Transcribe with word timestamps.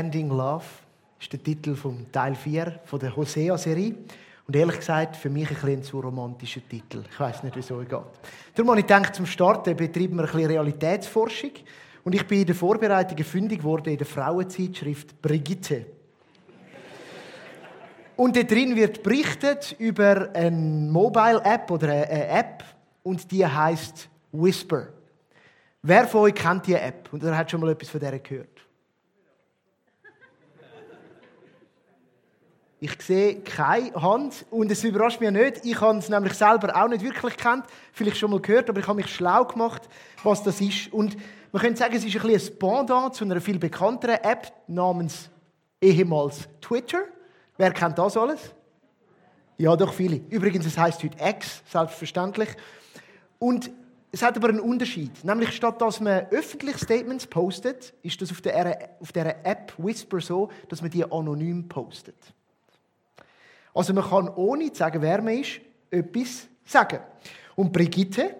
Ending 0.00 0.30
Love 0.30 0.64
ist 1.20 1.30
der 1.30 1.42
Titel 1.42 1.74
vom 1.74 2.10
Teil 2.10 2.34
4 2.34 2.80
von 2.84 2.98
der 2.98 3.14
Hosea-Serie. 3.14 3.94
Und 4.46 4.56
ehrlich 4.56 4.78
gesagt, 4.78 5.14
für 5.14 5.28
mich 5.28 5.48
ein 5.50 5.54
bisschen 5.54 5.82
zu 5.82 6.00
romantischer 6.00 6.66
Titel. 6.66 7.04
Ich 7.10 7.20
weiß 7.20 7.42
nicht, 7.42 7.54
wieso 7.54 7.82
es 7.82 7.88
geht. 7.88 8.00
Darum 8.54 8.70
habe 8.70 8.80
ich 8.80 8.86
gedacht, 8.86 9.14
zum 9.14 9.26
Starten 9.26 9.76
betreiben 9.76 10.16
wir 10.16 10.24
ein 10.24 10.32
bisschen 10.32 10.46
Realitätsforschung. 10.46 11.50
Und 12.02 12.14
ich 12.14 12.26
bin 12.26 12.40
in 12.40 12.46
der 12.46 12.54
Vorbereitung 12.54 13.18
fündig 13.18 13.58
geworden 13.58 13.90
in 13.90 13.98
der 13.98 14.06
Frauenzeitschrift 14.06 15.20
Brigitte. 15.20 15.84
Und 18.16 18.34
da 18.36 18.42
drin 18.42 18.74
wird 18.74 19.02
berichtet 19.02 19.76
über 19.78 20.30
eine 20.32 20.50
Mobile-App 20.50 21.70
oder 21.70 21.88
eine 21.88 22.26
App 22.26 22.64
und 23.02 23.30
die 23.30 23.46
heißt 23.46 24.08
Whisper. 24.32 24.88
Wer 25.82 26.06
von 26.06 26.22
euch 26.22 26.34
kennt 26.34 26.66
diese 26.66 26.80
App 26.80 27.10
und 27.12 27.22
er 27.22 27.36
hat 27.36 27.50
schon 27.50 27.60
mal 27.60 27.70
etwas 27.70 27.90
von 27.90 28.00
der 28.00 28.18
gehört? 28.18 28.69
Ich 32.82 33.00
sehe 33.02 33.40
keine 33.40 33.92
Hand 33.92 34.46
und 34.50 34.72
es 34.72 34.82
überrascht 34.84 35.20
mich 35.20 35.30
nicht. 35.30 35.66
Ich 35.66 35.78
habe 35.82 35.98
es 35.98 36.08
nämlich 36.08 36.32
selber 36.32 36.74
auch 36.74 36.88
nicht 36.88 37.04
wirklich 37.04 37.36
kennt, 37.36 37.64
vielleicht 37.92 38.16
schon 38.16 38.30
mal 38.30 38.40
gehört, 38.40 38.70
aber 38.70 38.80
ich 38.80 38.86
habe 38.86 38.96
mich 38.96 39.14
schlau 39.14 39.44
gemacht, 39.44 39.86
was 40.24 40.42
das 40.42 40.62
ist. 40.62 40.90
Und 40.90 41.14
man 41.52 41.60
könnte 41.60 41.78
sagen, 41.78 41.94
es 41.94 42.06
ist 42.06 42.16
ein 42.16 42.22
bisschen 42.22 42.54
ein 42.54 42.58
Pendant 42.58 43.14
zu 43.14 43.24
einer 43.24 43.38
viel 43.42 43.58
bekannteren 43.58 44.16
App 44.22 44.50
namens 44.66 45.28
ehemals 45.78 46.48
Twitter. 46.62 47.02
Wer 47.58 47.70
kennt 47.72 47.98
das 47.98 48.16
alles? 48.16 48.54
Ja, 49.58 49.76
doch 49.76 49.92
viele. 49.92 50.22
Übrigens, 50.30 50.64
es 50.64 50.78
heißt 50.78 51.02
heute 51.02 51.18
X, 51.22 51.62
selbstverständlich. 51.70 52.48
Und 53.38 53.70
es 54.10 54.22
hat 54.22 54.38
aber 54.38 54.48
einen 54.48 54.60
Unterschied. 54.60 55.22
Nämlich 55.22 55.54
statt 55.54 55.82
dass 55.82 56.00
man 56.00 56.28
öffentlich 56.30 56.78
Statements 56.78 57.26
postet, 57.26 57.92
ist 58.02 58.22
das 58.22 58.30
auf 58.30 58.40
der, 58.40 58.96
auf 59.00 59.12
der 59.12 59.44
App 59.44 59.74
Whisper 59.76 60.22
so, 60.22 60.48
dass 60.70 60.80
man 60.80 60.90
die 60.90 61.04
anonym 61.04 61.68
postet. 61.68 62.16
Also 63.74 63.92
man 63.94 64.04
kann 64.04 64.28
ohne 64.30 64.72
zu 64.72 64.78
sagen, 64.78 65.00
wer 65.02 65.22
man 65.22 65.34
ist, 65.34 65.60
etwas 65.90 66.48
sagen. 66.64 67.00
Und 67.56 67.72
Brigitte, 67.72 68.36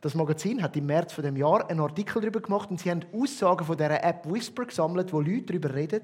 das 0.00 0.14
Magazin, 0.14 0.62
hat 0.62 0.76
im 0.76 0.86
März 0.86 1.12
von 1.12 1.24
dem 1.24 1.36
Jahr 1.36 1.68
einen 1.68 1.80
Artikel 1.80 2.20
darüber 2.20 2.40
gemacht 2.40 2.70
und 2.70 2.80
sie 2.80 2.90
haben 2.90 3.04
Aussagen 3.12 3.64
von 3.64 3.76
der 3.76 4.02
App 4.04 4.30
Whisper 4.30 4.64
gesammelt, 4.64 5.12
wo 5.12 5.20
Leute 5.20 5.46
darüber 5.46 5.74
reden, 5.74 6.02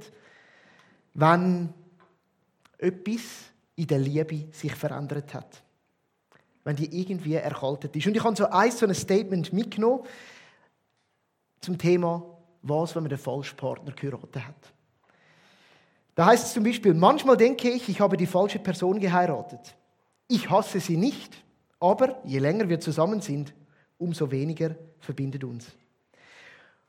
wenn 1.14 1.72
etwas 2.78 3.50
in 3.76 3.86
der 3.86 3.98
Liebe 3.98 4.48
sich 4.52 4.74
verändert 4.74 5.32
hat. 5.32 5.62
Wenn 6.64 6.76
die 6.76 7.00
irgendwie 7.00 7.34
erkaltet 7.34 7.94
ist. 7.94 8.06
Und 8.06 8.16
ich 8.16 8.24
habe 8.24 8.36
so 8.36 8.46
ein, 8.46 8.70
so 8.70 8.86
ein 8.86 8.94
Statement 8.94 9.52
mitgenommen 9.52 10.04
zum 11.60 11.78
Thema, 11.78 12.22
was, 12.62 12.94
wenn 12.94 13.04
man 13.04 13.10
den 13.10 13.18
falschen 13.18 13.56
Partner 13.56 13.92
geheiratet 13.92 14.44
hat. 14.44 14.72
Da 16.16 16.24
heißt 16.26 16.46
es 16.46 16.54
zum 16.54 16.64
Beispiel, 16.64 16.94
manchmal 16.94 17.36
denke 17.36 17.68
ich, 17.68 17.90
ich 17.90 18.00
habe 18.00 18.16
die 18.16 18.26
falsche 18.26 18.58
Person 18.58 18.98
geheiratet. 18.98 19.76
Ich 20.28 20.48
hasse 20.48 20.80
sie 20.80 20.96
nicht, 20.96 21.44
aber 21.78 22.20
je 22.24 22.38
länger 22.38 22.70
wir 22.70 22.80
zusammen 22.80 23.20
sind, 23.20 23.52
umso 23.98 24.30
weniger 24.30 24.74
verbindet 24.98 25.44
uns. 25.44 25.66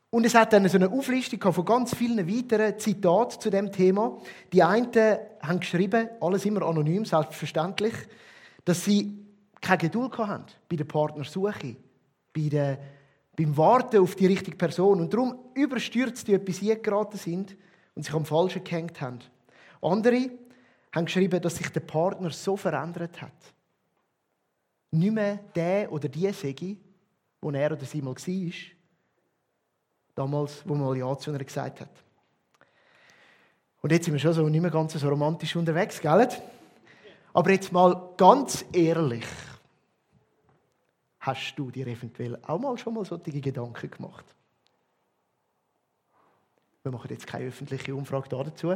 Und 0.08 0.24
es 0.24 0.34
hat 0.34 0.54
dann 0.54 0.66
so 0.66 0.78
eine 0.78 0.90
Auflistung 0.90 1.52
von 1.52 1.64
ganz 1.66 1.94
vielen 1.94 2.26
weiteren 2.26 2.78
Zitaten 2.78 3.38
zu 3.38 3.50
dem 3.50 3.70
Thema. 3.70 4.16
Die 4.50 4.62
einen 4.62 4.90
haben 5.42 5.60
geschrieben, 5.60 6.08
alles 6.22 6.46
immer 6.46 6.62
anonym, 6.62 7.04
selbstverständlich, 7.04 7.92
dass 8.64 8.86
sie 8.86 9.26
keine 9.60 9.76
Geduld 9.76 10.16
hatten 10.16 10.46
bei 10.70 10.76
der 10.76 10.84
Partnersuche, 10.84 11.76
bei 12.34 12.48
der, 12.48 12.78
beim 13.36 13.54
Warten 13.58 14.00
auf 14.00 14.14
die 14.14 14.26
richtige 14.26 14.56
Person 14.56 15.00
und 15.00 15.12
darum 15.12 15.38
überstürzt 15.52 16.26
die 16.26 16.32
etwas 16.32 16.60
geraten 16.82 17.18
sind 17.18 17.58
und 17.98 18.04
sich 18.04 18.14
am 18.14 18.24
Falschen 18.24 18.62
gehängt 18.62 19.00
haben. 19.00 19.18
Andere 19.82 20.30
haben 20.92 21.06
geschrieben, 21.06 21.42
dass 21.42 21.56
sich 21.56 21.68
der 21.70 21.80
Partner 21.80 22.30
so 22.30 22.56
verändert 22.56 23.20
hat. 23.20 23.32
Nicht 24.92 25.12
mehr 25.12 25.40
der 25.52 25.90
oder 25.90 26.08
die 26.08 26.32
Segi, 26.32 26.78
wo 27.40 27.50
er 27.50 27.72
oder 27.72 27.84
sie 27.84 28.00
mal 28.00 28.14
war, 28.14 28.52
damals, 30.14 30.62
wo 30.64 30.74
man 30.76 30.86
mal 30.86 30.96
Ja 30.96 31.18
zu 31.18 31.32
einer 31.32 31.42
gesagt 31.42 31.80
hat. 31.80 31.90
Und 33.82 33.90
jetzt 33.90 34.04
sind 34.04 34.14
wir 34.14 34.20
schon 34.20 34.32
so 34.32 34.48
nicht 34.48 34.60
mehr 34.62 34.70
ganz 34.70 34.92
so 34.92 35.08
romantisch 35.08 35.56
unterwegs, 35.56 36.00
gell? 36.00 36.28
Aber 37.32 37.50
jetzt 37.50 37.72
mal 37.72 38.12
ganz 38.16 38.64
ehrlich. 38.72 39.26
Hast 41.18 41.54
du 41.56 41.72
dir 41.72 41.88
eventuell 41.88 42.38
auch 42.44 42.60
mal 42.60 42.78
schon 42.78 42.94
mal 42.94 43.04
solche 43.04 43.40
Gedanken 43.40 43.90
gemacht? 43.90 44.24
Wir 46.88 46.92
machen 46.92 47.10
jetzt 47.10 47.26
keine 47.26 47.48
öffentliche 47.48 47.94
Umfrage 47.94 48.30
dazu. 48.30 48.74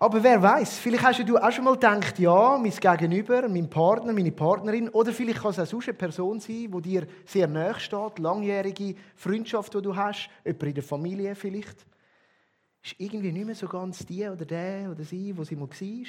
Aber 0.00 0.22
wer 0.24 0.42
weiß, 0.42 0.78
vielleicht 0.78 1.04
hast 1.04 1.28
du 1.28 1.38
auch 1.38 1.52
schon 1.52 1.62
mal 1.62 1.74
gedacht, 1.74 2.18
ja, 2.18 2.58
mein 2.58 2.72
Gegenüber, 2.72 3.48
mein 3.48 3.70
Partner, 3.70 4.12
meine 4.12 4.32
Partnerin, 4.32 4.88
oder 4.88 5.12
vielleicht 5.12 5.40
kann 5.40 5.52
es 5.52 5.60
auch 5.60 5.66
sonst 5.66 5.86
eine 5.86 5.96
Person 5.96 6.40
sein, 6.40 6.72
die 6.72 6.82
dir 6.82 7.06
sehr 7.24 7.46
nahe 7.46 7.78
steht, 7.78 8.18
langjährige 8.18 8.96
Freundschaft, 9.14 9.72
die 9.74 9.82
du 9.82 9.94
hast, 9.94 10.28
jemand 10.44 10.62
in 10.64 10.74
der 10.74 10.82
Familie 10.82 11.34
vielleicht. 11.36 11.86
Ist 12.82 12.96
irgendwie 12.98 13.30
nicht 13.30 13.46
mehr 13.46 13.54
so 13.54 13.68
ganz 13.68 14.04
die 14.04 14.26
oder 14.26 14.44
der 14.44 14.90
oder 14.90 15.04
sie, 15.04 15.36
wo 15.36 15.44
sie 15.44 15.54
mal 15.54 15.70
war. 15.70 16.06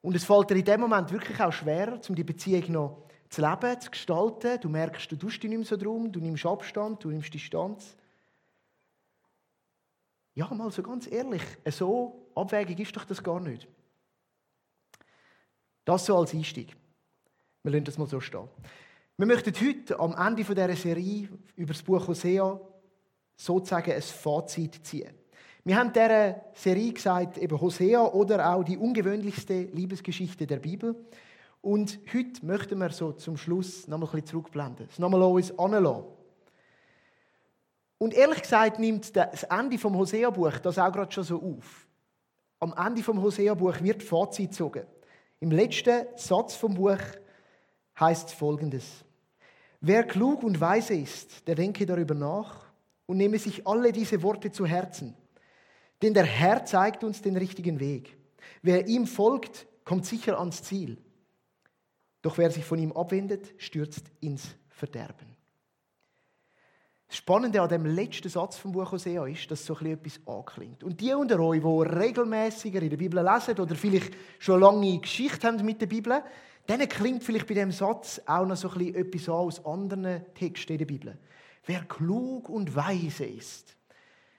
Und 0.00 0.16
es 0.16 0.24
fällt 0.24 0.48
dir 0.48 0.56
in 0.56 0.64
dem 0.64 0.80
Moment 0.80 1.12
wirklich 1.12 1.38
auch 1.38 1.52
schwerer, 1.52 2.00
um 2.08 2.14
die 2.14 2.24
Beziehung 2.24 2.72
noch 2.72 3.09
zu 3.30 3.40
leben, 3.40 3.80
zu 3.80 3.90
gestalten. 3.90 4.60
Du 4.60 4.68
merkst, 4.68 5.10
du 5.10 5.16
tust 5.16 5.42
dich 5.42 5.48
nicht 5.48 5.58
mehr 5.58 5.66
so 5.66 5.76
drum, 5.76 6.12
du 6.12 6.20
nimmst 6.20 6.44
Abstand, 6.44 7.02
du 7.02 7.10
nimmst 7.10 7.32
Distanz. 7.32 7.96
Ja, 10.34 10.52
mal 10.52 10.70
so 10.70 10.82
ganz 10.82 11.10
ehrlich, 11.10 11.42
so 11.70 12.30
abwägig 12.34 12.78
ist 12.80 12.96
doch 12.96 13.04
das 13.04 13.22
gar 13.22 13.40
nicht. 13.40 13.66
Das 15.84 16.06
so 16.06 16.16
als 16.16 16.34
Einstieg. 16.34 16.76
Wir 17.62 17.72
lassen 17.72 17.84
das 17.84 17.98
mal 17.98 18.06
so 18.06 18.20
stehen. 18.20 18.48
Wir 19.16 19.26
möchten 19.26 19.54
heute 19.54 19.98
am 19.98 20.14
Ende 20.14 20.44
dieser 20.44 20.76
Serie 20.76 21.28
über 21.56 21.72
das 21.72 21.82
Buch 21.82 22.06
Hosea 22.08 22.60
sozusagen 23.36 23.92
ein 23.92 24.02
Fazit 24.02 24.84
ziehen. 24.86 25.14
Wir 25.64 25.76
haben 25.76 25.92
dieser 25.92 26.42
Serie 26.54 26.92
gesagt, 26.92 27.36
eben 27.36 27.60
Hosea 27.60 28.02
oder 28.02 28.54
auch 28.54 28.64
die 28.64 28.78
ungewöhnlichste 28.78 29.64
Liebesgeschichte 29.64 30.46
der 30.46 30.58
Bibel. 30.58 30.96
Und 31.62 31.98
heute 32.12 32.44
möchten 32.44 32.78
wir 32.78 32.90
so 32.90 33.12
zum 33.12 33.36
Schluss 33.36 33.86
noch 33.86 33.98
ein 33.98 34.00
bisschen 34.00 34.26
zurückblenden. 34.26 34.88
Es 34.90 34.98
nochmal 34.98 35.22
uns 35.22 35.56
anlassen. 35.58 36.04
Und 37.98 38.14
ehrlich 38.14 38.40
gesagt 38.40 38.78
nimmt 38.78 39.14
das 39.14 39.42
Ende 39.42 39.76
vom 39.76 39.94
Hosea-Buch 39.96 40.58
das 40.58 40.78
auch 40.78 40.90
gerade 40.90 41.12
schon 41.12 41.24
so 41.24 41.36
auf. 41.36 41.86
Am 42.58 42.74
Ende 42.74 43.02
vom 43.02 43.20
Hosea-Buch 43.20 43.82
wird 43.82 44.02
Fazit 44.02 44.50
gezogen. 44.50 44.86
Im 45.38 45.50
letzten 45.50 46.06
Satz 46.16 46.54
vom 46.54 46.74
Buch 46.74 46.98
heißt 47.98 48.32
folgendes: 48.32 49.04
Wer 49.82 50.04
klug 50.04 50.42
und 50.42 50.60
weise 50.62 50.94
ist, 50.94 51.46
der 51.46 51.56
denke 51.56 51.84
darüber 51.84 52.14
nach 52.14 52.70
und 53.04 53.18
nehme 53.18 53.38
sich 53.38 53.66
alle 53.66 53.92
diese 53.92 54.22
Worte 54.22 54.50
zu 54.50 54.64
Herzen. 54.64 55.14
Denn 56.00 56.14
der 56.14 56.24
Herr 56.24 56.64
zeigt 56.64 57.04
uns 57.04 57.20
den 57.20 57.36
richtigen 57.36 57.80
Weg. 57.80 58.16
Wer 58.62 58.86
ihm 58.86 59.06
folgt, 59.06 59.66
kommt 59.84 60.06
sicher 60.06 60.38
ans 60.38 60.62
Ziel. 60.62 60.96
Doch 62.22 62.38
wer 62.38 62.50
sich 62.50 62.64
von 62.64 62.78
ihm 62.78 62.92
abwendet, 62.92 63.54
stürzt 63.58 64.04
ins 64.20 64.48
Verderben. 64.68 65.36
Das 67.10 67.16
Spannende 67.16 67.60
an 67.60 67.68
dem 67.68 67.86
letzten 67.86 68.28
Satz 68.28 68.56
vom 68.56 68.70
Buch 68.70 68.92
Hosea 68.92 69.26
ist, 69.26 69.50
dass 69.50 69.66
so 69.66 69.76
etwas 69.80 70.20
anklingt. 70.26 70.84
Und 70.84 71.00
die 71.00 71.12
unter 71.12 71.40
euch, 71.40 71.60
die 71.60 71.96
regelmäßiger 71.96 72.80
in 72.80 72.90
der 72.90 72.96
Bibel 72.96 73.24
lesen 73.24 73.58
oder 73.58 73.74
vielleicht 73.74 74.12
schon 74.38 74.60
lange 74.60 74.98
Geschichte 75.00 75.44
haben 75.46 75.64
mit 75.64 75.80
der 75.80 75.88
Bibel, 75.88 76.22
denen 76.68 76.88
klingt 76.88 77.24
vielleicht 77.24 77.48
bei 77.48 77.54
dem 77.54 77.72
Satz 77.72 78.20
auch 78.26 78.46
noch 78.46 78.56
so 78.56 78.68
etwas 78.78 79.28
an 79.28 79.34
aus 79.34 79.66
anderen 79.66 80.24
Texten 80.34 80.72
in 80.74 80.78
der 80.78 80.84
Bibel. 80.84 81.18
Wer 81.66 81.80
klug 81.80 82.48
und 82.48 82.76
weise 82.76 83.24
ist, 83.24 83.76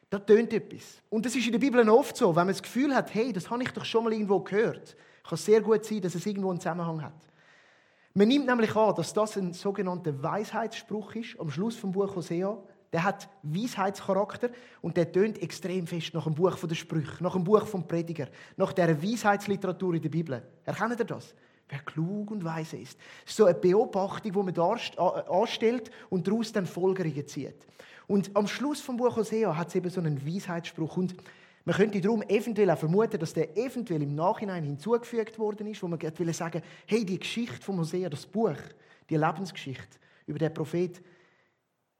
da 0.09 0.19
tönt 0.19 0.53
etwas. 0.53 1.01
Und 1.10 1.25
das 1.25 1.36
ist 1.36 1.45
in 1.45 1.51
der 1.51 1.60
Bibel 1.60 1.88
oft 1.89 2.16
so, 2.16 2.30
wenn 2.30 2.45
man 2.45 2.54
das 2.54 2.63
Gefühl 2.63 2.95
hat, 2.95 3.13
hey, 3.13 3.33
das 3.33 3.50
habe 3.50 3.63
ich 3.63 3.72
doch 3.72 3.83
schon 3.83 4.06
mal 4.06 4.13
irgendwo 4.13 4.39
gehört. 4.39 4.95
Kann 5.28 5.38
sehr 5.38 5.60
gut 5.60 5.83
sein, 5.83 6.01
dass 6.01 6.16
es 6.16 6.25
irgendwo 6.25 6.50
einen 6.50 6.60
Zusammenhang 6.62 7.01
hat. 7.01 7.31
Man 8.13 8.28
nimmt 8.28 8.46
nämlich 8.46 8.75
an, 8.75 8.94
dass 8.96 9.13
das 9.13 9.38
ein 9.38 9.54
sogenannter 9.54 10.22
Weisheitsspruch 10.22 11.16
ist, 11.16 11.40
am 11.40 11.50
Schluss 11.50 11.78
vom 11.78 11.94
Buch 11.94 12.13
Hosea. 12.13 12.58
Der 12.92 13.06
hat 13.06 13.30
Weisheitscharakter 13.42 14.50
und 14.81 14.98
der 14.98 15.10
tönt 15.10 15.42
extrem 15.42 15.88
fest 15.88 16.13
nach 16.13 16.25
dem 16.25 16.36
Buch 16.36 16.58
der 16.58 16.75
Sprüche, 16.75 17.24
nach 17.24 17.34
dem 17.34 17.46
Buch 17.46 17.66
vom 17.66 17.88
Prediger, 17.88 18.28
nach 18.58 18.74
der 18.74 19.02
Weisheitsliteratur 19.02 19.94
in 19.94 20.02
der 20.02 20.10
Bibel. 20.10 20.44
Erkennt 20.66 21.00
ihr 21.00 21.06
das? 21.06 21.34
Wer 21.69 21.80
klug 21.80 22.31
und 22.31 22.44
weise 22.44 22.75
ist. 22.75 23.00
So 23.25 23.46
eine 23.46 23.54
Beobachtung, 23.58 24.34
die 24.34 24.38
man 24.38 24.54
da 24.54 24.75
anstellt 25.30 25.90
und 26.10 26.28
daraus 26.28 26.52
dann 26.52 26.66
Folgerungen 26.66 27.25
zieht. 27.25 27.66
Und 28.07 28.36
am 28.36 28.46
Schluss 28.46 28.81
vom 28.81 28.98
Buch 28.98 29.16
Hosea 29.16 29.56
hat 29.56 29.69
es 29.69 29.75
eben 29.75 29.90
so 29.90 30.02
einen 30.02 30.28
Weisheitsspruch. 30.28 30.98
Und 30.98 31.16
man 31.63 31.75
könnte 31.75 32.02
darum 32.02 32.24
eventuell 32.24 32.72
auch 32.72 32.78
vermuten, 32.78 33.19
dass 33.19 33.34
der 33.34 33.56
eventuell 33.56 34.02
im 34.02 34.16
Nachhinein 34.16 34.63
hinzugefügt 34.63 35.38
worden 35.38 35.68
ist, 35.68 35.84
wo 35.84 35.88
man 35.88 36.02
will 36.02 36.34
sagen, 36.34 36.62
hey, 36.88 37.06
die 37.06 37.19
Geschichte 37.19 37.62
von 37.62 37.78
Hosea, 37.78 38.10
das 38.10 38.25
Buch, 38.25 38.58
die 39.10 39.18
Lebensgeschichte 39.18 40.00
über 40.25 40.40
den 40.40 40.54
Prophet, 40.54 41.02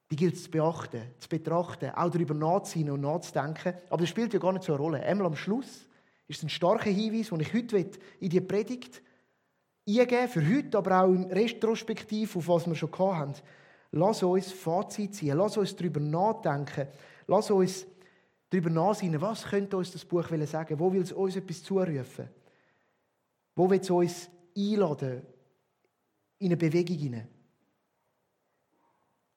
die 0.10 0.16
gilt 0.16 0.36
es 0.36 0.44
zu 0.44 0.52
beachten, 0.52 1.02
zu 1.20 1.30
betrachten, 1.30 1.92
auch 1.92 2.10
darüber 2.10 2.34
nachzuziehen 2.34 2.90
und 2.90 3.02
nachzudenken. 3.02 3.76
Aber 3.90 4.02
das 4.02 4.10
spielt 4.10 4.34
ja 4.34 4.40
gar 4.40 4.52
nicht 4.52 4.64
so 4.64 4.74
eine 4.74 4.82
Rolle. 4.82 5.04
Einmal 5.04 5.28
am 5.28 5.36
Schluss 5.36 5.88
ist 6.28 6.38
es 6.38 6.44
ein 6.44 6.50
starker 6.50 6.90
Hinweis, 6.90 7.30
den 7.30 7.40
ich 7.40 7.54
heute 7.54 7.90
in 8.20 8.30
die 8.30 8.42
Predigt 8.42 9.02
eingeben 9.88 10.28
für 10.28 10.48
heute, 10.48 10.78
aber 10.78 11.02
auch 11.02 11.08
im 11.08 11.26
Retrospektiv, 11.26 12.36
auf 12.36 12.48
was 12.48 12.68
wir 12.68 12.76
schon 12.76 12.92
haben. 12.98 13.34
Lass 13.92 14.24
uns 14.24 14.52
Fazit 14.52 15.16
ziehen, 15.16 15.38
lass 15.38 15.58
uns 15.58 15.76
darüber 15.76 16.00
nachdenken, 16.00 16.88
lass 17.28 17.52
uns 17.52 17.86
darüber 18.52 18.70
nachsinnen, 18.70 19.22
was 19.22 19.46
könnte 19.46 19.78
uns 19.78 19.92
das 19.92 20.06
Buch 20.06 20.28
sagen, 20.46 20.78
wo 20.78 20.94
will 20.94 21.02
es 21.02 21.12
uns 21.12 21.36
etwas 21.36 21.64
zurufen, 21.64 22.30
wo 23.56 23.70
will 23.70 23.80
es 23.80 23.90
uns 23.90 24.30
einladen 24.56 25.24
in 26.38 26.48
eine 26.48 26.58
Bewegung 26.58 26.98
hinein. 26.98 27.28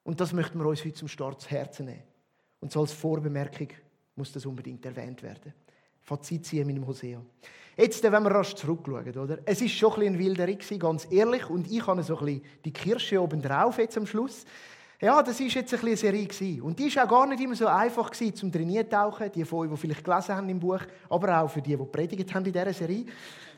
Und 0.02 0.20
das 0.20 0.32
möchten 0.32 0.58
wir 0.58 0.66
uns 0.66 0.84
heute 0.84 0.94
zum 0.94 1.08
Start 1.08 1.40
zu 1.40 1.48
Herzen 1.48 1.86
nehmen. 1.86 2.02
Und 2.60 2.72
so 2.72 2.80
als 2.80 2.92
Vorbemerkung 2.92 3.68
muss 4.16 4.32
das 4.32 4.44
unbedingt 4.46 4.84
erwähnt 4.84 5.22
werden. 5.22 5.54
Fazit 6.02 6.44
ziehen 6.44 6.66
mit 6.66 6.76
dem 6.76 6.86
Hosea. 6.86 7.22
Jetzt, 7.76 8.02
wenn 8.02 8.22
wir 8.22 8.30
rasch 8.30 8.54
zurückschauen, 8.54 9.16
oder? 9.16 9.38
Es 9.44 9.60
war 9.60 9.68
schon 9.68 9.92
ein 9.94 9.98
bisschen 10.00 10.18
Wilderei, 10.18 10.76
ganz 10.78 11.06
ehrlich, 11.10 11.48
und 11.48 11.70
ich 11.70 11.86
habe 11.86 12.02
so 12.02 12.18
ein 12.18 12.24
bisschen 12.24 12.44
die 12.64 12.72
Kirsche 12.72 13.20
oben 13.20 13.40
drauf 13.40 13.78
jetzt 13.78 13.96
am 13.96 14.06
Schluss. 14.06 14.44
Ja, 15.00 15.22
das 15.22 15.40
war 15.40 15.46
jetzt 15.46 15.74
eine 15.74 15.96
Serie. 15.96 16.62
Und 16.62 16.78
die 16.78 16.94
war 16.94 17.04
auch 17.04 17.08
gar 17.08 17.26
nicht 17.26 17.42
immer 17.42 17.56
so 17.56 17.66
einfach 17.66 18.10
zum 18.10 18.52
Trainiertauchen. 18.52 19.30
Die 19.32 19.44
von 19.44 19.60
euch, 19.60 19.70
die 19.70 19.76
vielleicht 19.76 20.04
gelesen 20.04 20.36
haben 20.36 20.48
im 20.48 20.60
Buch, 20.60 20.80
aber 21.10 21.40
auch 21.40 21.48
für 21.48 21.60
die, 21.60 21.76
die 21.76 21.84
predigt 21.84 22.32
haben 22.32 22.46
in 22.46 22.52
dieser 22.52 22.72
Serie. 22.72 23.06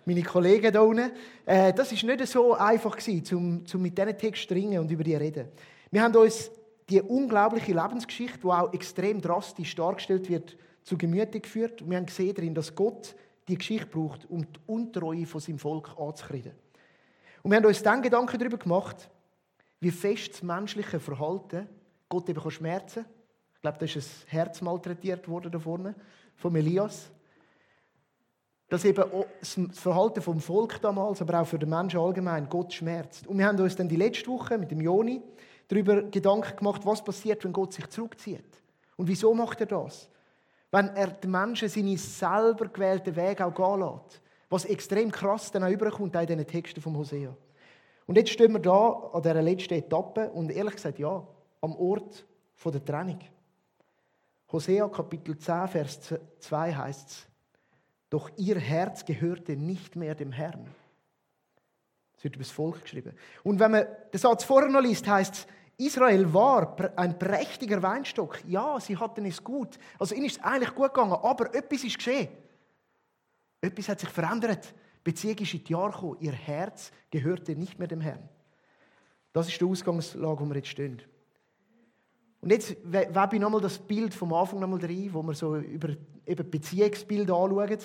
Meine 0.05 0.23
Kollegen 0.23 0.73
da 0.73 0.81
unten. 0.81 1.11
Äh, 1.45 1.73
das 1.73 1.93
war 1.93 2.15
nicht 2.15 2.27
so 2.27 2.55
einfach 2.55 2.97
um, 3.33 3.65
um 3.73 3.83
mit 3.83 3.99
diesen 3.99 4.19
Text 4.19 4.49
zu 4.49 4.55
ringen 4.55 4.79
und 4.79 4.91
über 4.91 5.05
die 5.05 5.15
reden. 5.15 5.49
Wir 5.91 6.03
haben 6.03 6.15
uns 6.17 6.51
die 6.89 7.03
unglaubliche 7.03 7.73
Lebensgeschichte, 7.73 8.39
die 8.39 8.47
auch 8.47 8.73
extrem 8.73 9.21
drastisch 9.21 9.75
dargestellt 9.75 10.29
wird, 10.29 10.57
zu 10.85 10.97
Gemüte 10.97 11.41
geführt. 11.41 11.83
Wir 11.87 11.97
haben 11.97 12.07
gesehen 12.07 12.35
darin, 12.35 12.55
dass 12.55 12.75
Gott 12.75 13.15
die 13.49 13.59
Geschichte 13.59 13.87
braucht, 13.87 14.29
um 14.31 14.43
die 14.43 14.61
Untreue 14.67 15.27
von 15.27 15.41
seinem 15.41 15.59
Volk 15.59 15.91
anzukriegen. 15.99 16.53
Und 17.43 17.51
wir 17.51 17.59
haben 17.59 17.67
uns 17.67 17.83
dann 17.83 18.03
Gedanken 18.03 18.39
darüber 18.39 18.57
gemacht, 18.57 19.09
wie 19.87 19.93
fest 19.93 20.33
das 20.33 20.43
menschliche 20.43 20.99
Verhalten 20.99 21.69
Gott 22.09 22.29
eben 22.29 22.51
schmerzen. 22.51 23.05
Ich 23.55 23.61
glaube, 23.61 23.79
da 23.79 23.85
ist 23.85 23.97
ein 23.97 24.05
Herz 24.27 24.61
malträtiert 24.61 25.29
worden 25.29 25.53
da 25.53 25.61
vorne, 25.61 25.95
von 26.35 26.57
Elias. 26.57 27.09
Dass 28.69 28.85
eben 28.85 29.05
das 29.39 29.57
Verhalten 29.79 30.23
vom 30.23 30.41
Volk 30.41 30.81
damals, 30.81 31.23
aber 31.23 31.41
auch 31.41 31.47
für 31.47 31.61
den 31.61 31.69
Menschen 31.69 32.01
allgemein 32.01 32.49
Gott 32.49 32.73
schmerzt. 32.73 33.29
Und 33.29 33.39
wir 33.39 33.47
haben 33.47 33.61
uns 33.61 33.77
dann 33.77 33.89
die 33.89 33.95
letzte 33.95 34.27
Woche 34.27 34.59
mit 34.59 34.73
dem 34.73 34.81
Joni 34.81 35.23
darüber 35.69 36.03
Gedanken 36.03 36.57
gemacht, 36.57 36.85
was 36.85 37.05
passiert, 37.05 37.45
wenn 37.45 37.53
Gott 37.53 37.73
sich 37.73 37.89
zurückzieht. 37.89 38.61
Und 38.97 39.07
wieso 39.07 39.33
macht 39.35 39.61
er 39.61 39.67
das? 39.67 40.09
Wenn 40.73 40.89
er 40.97 41.13
den 41.13 41.31
Menschen 41.31 41.69
seine 41.69 41.97
selber 41.97 42.67
gewählten 42.67 43.15
Weg 43.15 43.41
auch 43.41 43.55
gehen 43.55 43.79
lässt. 43.79 44.21
Was 44.49 44.65
extrem 44.65 45.13
krass 45.13 45.53
dann 45.53 45.63
auch 45.63 45.71
überkommt 45.71 46.17
in 46.17 46.27
diesen 46.27 46.45
Texten 46.45 46.81
vom 46.81 46.97
Hosea. 46.97 47.37
Und 48.07 48.17
jetzt 48.17 48.31
stehen 48.31 48.53
wir 48.53 48.61
da 48.61 49.11
an 49.13 49.23
dieser 49.23 49.43
letzten 49.43 49.75
Etappe 49.75 50.31
und 50.31 50.51
ehrlich 50.51 50.75
gesagt, 50.75 50.99
ja, 50.99 51.27
am 51.61 51.77
Ort 51.77 52.25
der 52.65 52.85
Trennung. 52.85 53.19
Hosea 54.51 54.89
Kapitel 54.89 55.37
10, 55.37 55.69
Vers 55.69 56.15
2 56.41 56.75
heißt 56.75 57.09
es, 57.09 57.27
doch 58.09 58.31
ihr 58.37 58.59
Herz 58.59 59.05
gehörte 59.05 59.57
nicht 59.57 59.97
mehr 59.97 60.15
dem 60.15 60.33
Herrn. 60.33 60.69
Es 62.17 62.25
wird 62.25 62.37
über 62.37 62.45
das 62.45 62.53
Volk 62.53 62.83
geschrieben. 62.83 63.13
Und 63.43 63.59
wenn 63.59 63.73
man 63.73 63.87
den 64.13 64.19
Satz 64.19 64.45
vorher 64.45 64.71
noch 64.71 64.81
liest, 64.81 65.07
heißt 65.07 65.35
es, 65.35 65.47
Israel 65.79 66.33
war 66.33 66.77
ein 66.97 67.19
prächtiger 67.19 67.83
Weinstock. 67.83 68.39
Ja, 68.47 68.81
sie 68.81 68.97
hatten 68.97 69.27
es 69.27 69.43
gut. 69.45 69.79
Also 69.99 70.15
ihnen 70.15 70.25
ist 70.27 70.39
es 70.39 70.45
eigentlich 70.45 70.75
gut 70.75 70.95
gegangen, 70.95 71.13
aber 71.13 71.55
etwas 71.55 71.85
ist 71.85 71.99
geschehen. 71.99 72.29
Etwas 73.61 73.89
hat 73.89 74.01
sich 74.01 74.09
verändert. 74.09 74.73
Beziehung 75.07 75.39
ist 75.39 75.55
in 75.55 75.63
die 75.63 75.73
Jahre 75.73 75.93
gekommen. 75.93 76.17
Ihr 76.19 76.33
Herz 76.33 76.91
gehörte 77.13 77.55
nicht 77.55 77.79
mehr 77.79 77.87
dem 77.87 78.01
Herrn. 78.01 78.29
Das 79.33 79.47
ist 79.47 79.61
die 79.61 79.65
Ausgangslage, 79.65 80.41
wo 80.41 80.45
wir 80.47 80.57
jetzt 80.57 80.67
stehen. 80.67 81.01
Und 82.41 82.51
jetzt 82.51 82.77
webe 82.83 83.29
ich 83.33 83.41
nochmal 83.41 83.61
das 83.61 83.79
Bild 83.79 84.13
vom 84.13 84.33
Anfang 84.33 84.59
nochmal 84.59 84.81
rein, 84.81 85.11
wo 85.13 85.23
wir 85.23 85.35
so 85.35 85.57
über 85.59 85.91
eben 86.27 86.51
Beziehungsbild 86.51 87.31
anschauen. 87.31 87.79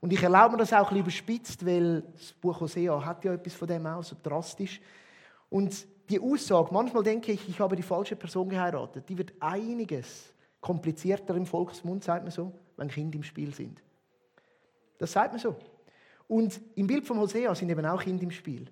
Und 0.00 0.12
ich 0.12 0.22
erlaube 0.22 0.52
mir 0.52 0.58
das 0.58 0.74
auch 0.74 0.76
ein 0.76 0.82
bisschen 0.82 1.00
überspitzt, 1.00 1.64
weil 1.64 2.02
das 2.12 2.34
Buch 2.34 2.60
Hosea 2.60 3.02
hat 3.02 3.24
ja 3.24 3.32
etwas 3.32 3.54
von 3.54 3.68
dem 3.68 3.86
auch, 3.86 4.02
so 4.02 4.14
drastisch. 4.22 4.78
Und 5.48 5.86
die 6.10 6.20
Aussage, 6.20 6.74
manchmal 6.74 7.04
denke 7.04 7.32
ich, 7.32 7.48
ich 7.48 7.58
habe 7.58 7.74
die 7.74 7.82
falsche 7.82 8.16
Person 8.16 8.50
geheiratet, 8.50 9.08
die 9.08 9.16
wird 9.16 9.32
einiges 9.40 10.30
komplizierter 10.60 11.34
im 11.36 11.46
Volksmund, 11.46 12.04
sagt 12.04 12.24
man 12.24 12.32
so, 12.32 12.52
wenn 12.76 12.88
Kinder 12.88 13.16
im 13.16 13.22
Spiel 13.22 13.54
sind. 13.54 13.82
Das 14.98 15.12
sagt 15.12 15.32
man 15.32 15.40
so. 15.40 15.56
Und 16.28 16.60
im 16.74 16.86
Bild 16.86 17.06
von 17.06 17.18
Hosea 17.18 17.54
sind 17.54 17.68
eben 17.68 17.86
auch 17.86 18.02
Kinder 18.02 18.22
im 18.22 18.30
Spiel. 18.30 18.66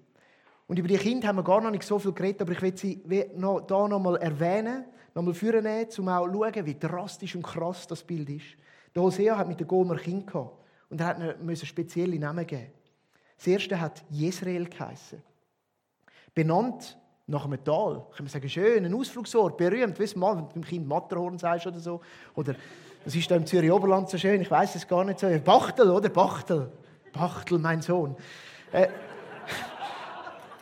Und 0.66 0.78
über 0.78 0.88
die 0.88 0.96
Kinder 0.96 1.28
haben 1.28 1.36
wir 1.36 1.44
gar 1.44 1.60
noch 1.60 1.70
nicht 1.70 1.84
so 1.84 1.98
viel 1.98 2.12
geredet, 2.12 2.42
aber 2.42 2.52
ich 2.52 2.62
will 2.62 2.76
sie 2.76 3.02
noch, 3.36 3.60
da 3.60 3.86
nochmal 3.86 4.16
erwähnen, 4.16 4.84
nochmal 5.14 5.34
führen, 5.34 5.66
um 5.66 5.72
auch 5.72 5.88
zu 5.88 6.02
schauen, 6.02 6.66
wie 6.66 6.78
drastisch 6.78 7.36
und 7.36 7.42
krass 7.42 7.86
das 7.86 8.02
Bild 8.02 8.30
ist. 8.30 8.46
Der 8.94 9.02
Hosea 9.02 9.36
hat 9.36 9.48
mit 9.48 9.60
der 9.60 9.66
Gomer 9.66 9.96
Kind 9.96 10.26
gehabt 10.26 10.56
und 10.88 11.00
er 11.00 11.36
musste 11.42 11.66
spezielle 11.66 12.18
Namen 12.18 12.46
geben. 12.46 12.72
Das 13.36 13.46
erste 13.46 13.80
hat 13.80 14.02
Jezreel 14.10 14.66
geheißen. 14.66 15.20
Benannt 16.34 16.96
nach 17.26 17.44
einem 17.44 17.62
Tal. 17.62 18.06
Können 18.16 18.28
wir 18.28 18.30
sagen, 18.30 18.48
schön, 18.48 18.84
ein 18.84 18.94
Ausflugsort, 18.94 19.56
berühmt. 19.56 19.98
Weißt 19.98 20.14
du 20.14 20.18
mal, 20.18 20.36
wenn 20.36 20.46
du 20.48 20.52
dem 20.54 20.64
Kind 20.64 20.86
Matterhorn 20.86 21.38
sagst 21.38 21.66
oder 21.66 21.78
so. 21.78 22.00
Oder, 22.34 22.54
das 23.04 23.14
ist 23.14 23.30
da 23.30 23.36
im 23.36 23.46
Zürich 23.46 23.70
Oberland 23.70 24.08
so 24.08 24.18
schön, 24.18 24.40
ich 24.40 24.50
weiß 24.50 24.74
es 24.76 24.86
gar 24.86 25.04
nicht 25.04 25.18
so. 25.18 25.28
Bachtel, 25.44 25.90
oder? 25.90 26.08
Bachtel. 26.08 26.70
Bachtel, 27.14 27.58
mein 27.58 27.80
Sohn. 27.80 28.16
Äh, 28.72 28.88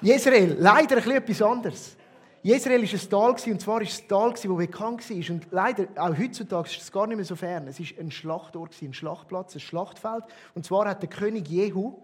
Jezreel, 0.00 0.56
leider 0.58 0.96
ein 0.96 1.02
bisschen 1.02 1.16
etwas 1.16 1.43
anderes. 1.43 1.96
Jezreel 2.43 2.82
war 2.82 2.93
ein 2.93 3.10
Tal, 3.10 3.52
und 3.52 3.60
zwar 3.60 3.75
war 3.76 3.82
es 3.82 4.02
ein 4.02 4.08
Tal, 4.08 4.31
das 4.32 4.43
bekannt 4.43 5.10
war. 5.10 5.34
Und 5.34 5.46
leider, 5.50 5.87
auch 5.96 6.19
heutzutage 6.19 6.69
ist 6.69 6.82
es 6.82 6.93
gar 6.93 7.06
nicht 7.06 7.16
mehr 7.16 7.25
so 7.25 7.37
fern. 7.37 7.69
Es 7.69 7.78
war 7.78 7.87
ein 8.00 8.10
Schlachtort, 8.10 8.75
ein 8.82 8.93
Schlachtplatz, 8.93 9.54
ein 9.54 9.60
Schlachtfeld. 9.60 10.25
Und 10.54 10.66
zwar 10.66 10.88
hat 10.88 11.02
der 11.02 11.08
König 11.08 11.49
Jehu, 11.49 12.02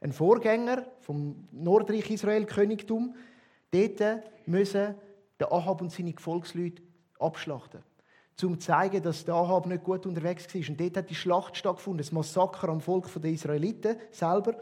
ein 0.00 0.12
Vorgänger 0.12 0.86
vom 1.00 1.48
Nordreich 1.52 2.10
Israel, 2.10 2.46
Königtum, 2.46 3.14
dort 3.70 4.22
müssen 4.46 4.94
der 5.38 5.52
Ahab 5.52 5.82
und 5.82 5.92
seine 5.92 6.12
Gefolgsleute 6.12 6.82
abschlachten. 7.18 7.82
Um 8.42 8.58
zu 8.58 8.66
zeigen, 8.66 9.02
dass 9.02 9.24
der 9.24 9.34
Ahab 9.34 9.66
nicht 9.66 9.84
gut 9.84 10.06
unterwegs 10.06 10.52
war. 10.52 10.68
Und 10.68 10.80
dort 10.80 10.96
hat 10.96 11.10
die 11.10 11.14
Schlacht 11.14 11.56
stattgefunden, 11.56 11.98
das 11.98 12.12
Massaker 12.12 12.68
am 12.68 12.80
Volk 12.80 13.08
der 13.14 13.30
Israeliten 13.30 13.96
selber. 14.10 14.56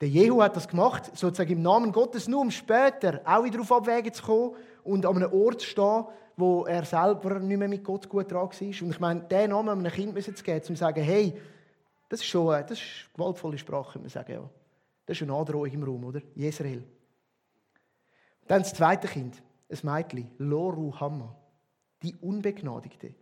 Der 0.00 0.08
Jehu 0.08 0.42
hat 0.42 0.56
das 0.56 0.66
gemacht, 0.66 1.16
sozusagen 1.16 1.52
im 1.52 1.62
Namen 1.62 1.92
Gottes, 1.92 2.26
nur 2.26 2.40
um 2.40 2.50
später 2.50 3.20
auch 3.24 3.44
wieder 3.44 3.60
auf 3.60 3.70
Abwege 3.70 4.10
zu 4.10 4.22
kommen 4.22 4.56
und 4.82 5.06
an 5.06 5.16
einem 5.16 5.32
Ort 5.32 5.60
zu 5.60 5.68
stehen, 5.68 6.04
wo 6.36 6.64
er 6.64 6.84
selber 6.84 7.38
nicht 7.38 7.58
mehr 7.58 7.68
mit 7.68 7.84
Gott 7.84 8.08
gut 8.08 8.30
dran 8.30 8.48
war. 8.48 8.60
Und 8.60 8.90
ich 8.90 9.00
meine, 9.00 9.20
diesen 9.20 9.50
Namen 9.50 9.86
einem 9.86 9.92
Kind 9.92 10.36
zu 10.36 10.44
geben, 10.44 10.60
um 10.60 10.74
zu 10.74 10.76
sagen, 10.76 11.02
hey, 11.02 11.40
das 12.08 12.20
ist 12.20 12.26
schon 12.26 12.48
das 12.48 12.72
ist 12.72 13.14
gewaltvolle 13.14 13.56
Sprache, 13.56 14.02
wir 14.02 14.10
sagen 14.10 14.32
ja. 14.32 14.50
Das 15.06 15.16
ist 15.16 15.22
eine 15.22 15.32
Androhung 15.32 15.66
im 15.66 15.82
Raum, 15.82 16.04
oder? 16.04 16.20
Jezreel. 16.34 16.82
Dann 18.46 18.62
das 18.62 18.74
zweite 18.74 19.06
Kind, 19.06 19.42
ein 19.70 19.78
Mädchen, 19.82 20.30
Loru 20.38 20.92
Hamma, 20.98 21.34
die 22.04 22.14
Unbegnadigte. 22.16 23.14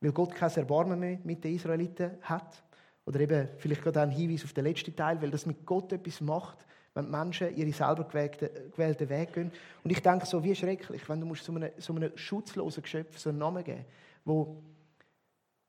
Weil 0.00 0.12
Gott 0.12 0.34
kein 0.34 0.50
Erbarmen 0.50 0.98
mehr 0.98 1.18
mit 1.24 1.42
den 1.42 1.54
Israeliten 1.54 2.12
hat. 2.22 2.62
Oder 3.04 3.20
eben 3.20 3.48
vielleicht 3.58 3.82
gerade 3.82 4.02
ein 4.02 4.10
Hinweis 4.10 4.44
auf 4.44 4.52
den 4.52 4.64
letzten 4.64 4.94
Teil, 4.94 5.20
weil 5.20 5.30
das 5.30 5.46
mit 5.46 5.64
Gott 5.64 5.92
etwas 5.92 6.20
macht, 6.20 6.66
wenn 6.94 7.06
die 7.06 7.10
Menschen 7.10 7.56
ihre 7.56 7.72
selber 7.72 8.04
gewählten 8.04 9.08
Weg 9.08 9.32
gehen. 9.32 9.52
Und 9.84 9.90
ich 9.90 10.00
denke 10.00 10.26
so, 10.26 10.42
wie 10.42 10.54
schrecklich, 10.54 11.08
wenn 11.08 11.20
du 11.20 11.26
musst 11.26 11.44
so 11.44 11.52
einem, 11.52 11.70
so 11.76 11.94
einem 11.94 12.16
schutzlosen 12.16 12.82
Geschöpf 12.82 13.18
so 13.18 13.28
einen 13.28 13.38
Namen 13.38 13.62
geben 13.62 13.84
wo 14.26 14.60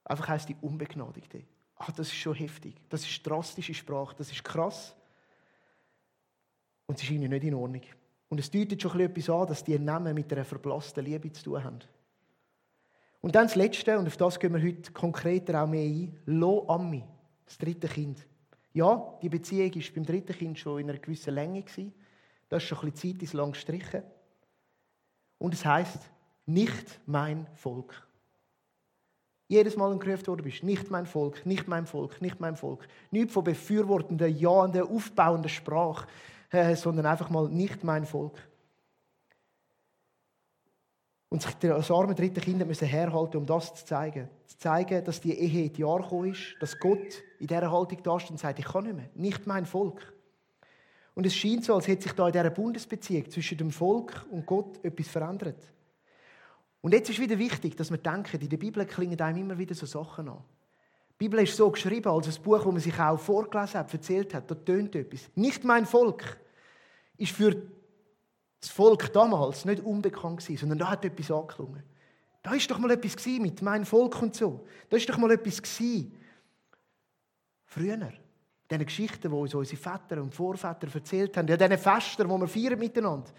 einfach 0.03 0.27
heißt 0.29 0.49
die 0.49 0.55
Unbegnadigte. 0.61 1.43
Ach, 1.77 1.91
das 1.91 2.07
ist 2.07 2.15
schon 2.15 2.33
heftig. 2.33 2.75
Das 2.89 3.07
ist 3.07 3.25
drastische 3.25 3.73
Sprache, 3.73 4.15
das 4.17 4.31
ist 4.31 4.43
krass. 4.43 4.95
Und 6.87 6.95
es 6.97 7.03
ist 7.03 7.11
irgendwie 7.11 7.29
nicht 7.29 7.43
in 7.43 7.53
Ordnung. 7.53 7.83
Und 8.29 8.39
es 8.39 8.49
deutet 8.49 8.81
schon 8.81 8.99
etwas 8.99 9.29
an, 9.29 9.47
dass 9.47 9.63
die 9.63 9.77
Namen 9.77 10.15
mit 10.15 10.31
einer 10.33 10.43
verblassten 10.43 11.05
Liebe 11.05 11.31
zu 11.31 11.43
tun 11.43 11.63
haben. 11.63 11.79
Und 13.21 13.35
dann 13.35 13.47
das 13.47 13.55
Letzte, 13.55 13.97
und 13.97 14.07
auf 14.07 14.17
das 14.17 14.39
gehen 14.39 14.53
wir 14.53 14.61
heute 14.61 14.91
konkreter 14.91 15.63
auch 15.63 15.67
mehr 15.67 15.83
ein, 15.85 16.17
Lo 16.25 16.67
Ammi, 16.67 17.03
das 17.45 17.57
dritte 17.57 17.87
Kind. 17.87 18.25
Ja, 18.73 19.17
die 19.21 19.29
Beziehung 19.29 19.73
war 19.73 19.83
beim 19.95 20.05
dritten 20.05 20.33
Kind 20.33 20.59
schon 20.59 20.79
in 20.79 20.89
einer 20.89 20.99
gewissen 20.99 21.33
Länge. 21.33 21.63
Das 22.49 22.63
ist 22.63 22.69
schon 22.69 22.79
ein 22.79 22.91
bisschen 22.91 23.19
Zeit 23.19 23.33
Lang 23.33 23.51
gestrichen. 23.51 24.03
Und 25.39 25.53
es 25.53 25.65
heißt 25.65 25.99
nicht 26.45 26.99
mein 27.05 27.47
Volk. 27.55 28.07
Jedes 29.49 29.77
Mal, 29.77 29.89
wenn 29.89 29.99
du 29.99 30.05
gerufen 30.05 30.27
worden 30.27 30.43
bist, 30.43 30.63
nicht 30.63 30.91
mein 30.91 31.05
Volk, 31.05 31.45
nicht 31.45 31.67
mein 31.67 31.85
Volk, 31.85 32.21
nicht 32.21 32.39
mein 32.39 32.55
Volk. 32.55 32.87
Nicht 33.11 33.31
von 33.31 33.43
befürwortender, 33.43 34.27
jahender, 34.27 34.89
aufbauender 34.89 35.49
Sprache, 35.49 36.07
sondern 36.75 37.05
einfach 37.05 37.29
mal 37.29 37.47
nicht 37.49 37.83
mein 37.83 38.05
Volk. 38.05 38.37
Und 41.29 41.41
sich 41.41 41.53
das 41.55 41.91
arme 41.91 42.15
dritte 42.15 42.39
Kind 42.39 42.65
müssen 42.65 42.87
herhalten, 42.87 43.37
um 43.37 43.45
das 43.45 43.73
zu 43.75 43.85
zeigen. 43.85 44.29
Zu 44.45 44.57
zeigen, 44.57 45.03
dass 45.03 45.19
die 45.19 45.33
Ehe 45.33 45.65
in 45.65 45.73
die 45.73 45.81
Jahre 45.81 46.03
gekommen 46.03 46.31
ist, 46.31 46.55
dass 46.59 46.79
Gott 46.79 47.21
in 47.39 47.47
dieser 47.47 47.69
Haltung 47.69 48.01
da 48.01 48.19
steht 48.19 48.31
und 48.31 48.39
sagt, 48.39 48.59
ich 48.59 48.65
kann 48.65 48.85
nicht 48.85 48.95
mehr, 48.95 49.09
nicht 49.13 49.45
mein 49.45 49.65
Volk. 49.65 50.13
Und 51.15 51.25
es 51.25 51.35
scheint 51.35 51.65
so, 51.65 51.73
als 51.75 51.87
hätte 51.87 52.03
sich 52.03 52.13
da 52.13 52.27
in 52.27 52.31
dieser 52.31 52.49
Bundesbeziehung 52.49 53.29
zwischen 53.29 53.57
dem 53.57 53.71
Volk 53.71 54.25
und 54.31 54.45
Gott 54.45 54.83
etwas 54.85 55.07
verändert. 55.07 55.61
Und 56.81 56.93
jetzt 56.93 57.09
ist 57.09 57.19
wieder 57.19 57.37
wichtig, 57.37 57.75
dass 57.75 57.91
wir 57.91 57.97
denken, 57.97 58.39
in 58.39 58.49
der 58.49 58.57
Bibel 58.57 58.85
klingen 58.85 59.19
einem 59.19 59.39
immer 59.39 59.57
wieder 59.57 59.75
so 59.75 59.85
Sachen 59.85 60.29
an. 60.29 60.43
Die 61.19 61.25
Bibel 61.25 61.39
ist 61.39 61.57
so 61.57 61.71
geschrieben 61.71 62.09
als 62.09 62.27
ein 62.27 62.43
Buch, 62.43 62.63
wo 62.63 62.71
man 62.71 62.79
sich 62.79 62.97
auch 62.99 63.19
vorgelesen 63.19 63.79
hat, 63.79 63.91
erzählt 63.91 64.33
hat. 64.35 64.49
Da 64.49 64.55
tönt 64.55 64.95
etwas. 64.95 65.29
Nicht 65.33 65.63
mein 65.63 65.87
Volk 65.87 66.37
ist 67.17 67.31
für 67.31 67.63
das 68.59 68.69
Volk 68.69 69.11
damals 69.13 69.65
nicht 69.65 69.83
unbekannt 69.83 70.39
gewesen, 70.39 70.57
sondern 70.57 70.79
da 70.79 70.89
hat 70.91 71.05
etwas 71.05 71.31
angeklungen. 71.31 71.83
Da 72.41 72.53
ist 72.53 72.69
doch 72.71 72.79
mal 72.79 72.91
etwas 72.91 73.25
mit 73.25 73.61
mein 73.61 73.85
Volk 73.85 74.21
und 74.21 74.35
so. 74.35 74.65
Da 74.89 74.97
ist 74.97 75.09
doch 75.09 75.17
mal 75.17 75.31
etwas 75.31 75.61
gewesen. 75.61 76.13
Früher. 77.65 78.13
Diese 78.69 78.85
Geschichten, 78.85 79.29
die 79.29 79.35
uns 79.35 79.53
unsere 79.53 79.81
Väter 79.81 80.21
und 80.21 80.33
Vorväter 80.33 80.87
erzählt 80.93 81.37
haben. 81.37 81.47
Ja, 81.47 81.57
diese 81.57 81.77
Fester, 81.77 82.23
die 82.23 82.29
wir 82.29 82.47
feiern 82.47 82.79
miteinander. 82.79 83.29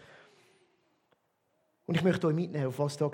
Und 1.87 1.95
ich 1.95 2.03
möchte 2.03 2.27
euch 2.27 2.35
mitnehmen, 2.35 2.67
auf 2.67 2.79
was 2.79 2.99
da 2.99 3.07
war. 3.07 3.13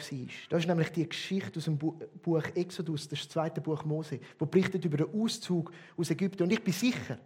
Das 0.49 0.61
ist 0.61 0.67
nämlich 0.67 0.91
die 0.91 1.09
Geschichte 1.09 1.59
aus 1.59 1.65
dem 1.65 1.79
Buch 1.79 2.45
Exodus, 2.57 3.09
das, 3.09 3.21
das 3.21 3.29
zweite 3.29 3.61
Buch 3.61 3.85
Mose, 3.85 4.19
wo 4.37 4.47
berichtet 4.47 4.85
über 4.85 4.97
den 4.97 5.15
Auszug 5.15 5.71
aus 5.97 6.11
Ägypten. 6.11 6.43
Und 6.43 6.53
ich 6.53 6.63
bin 6.63 6.73
sicher, 6.73 7.19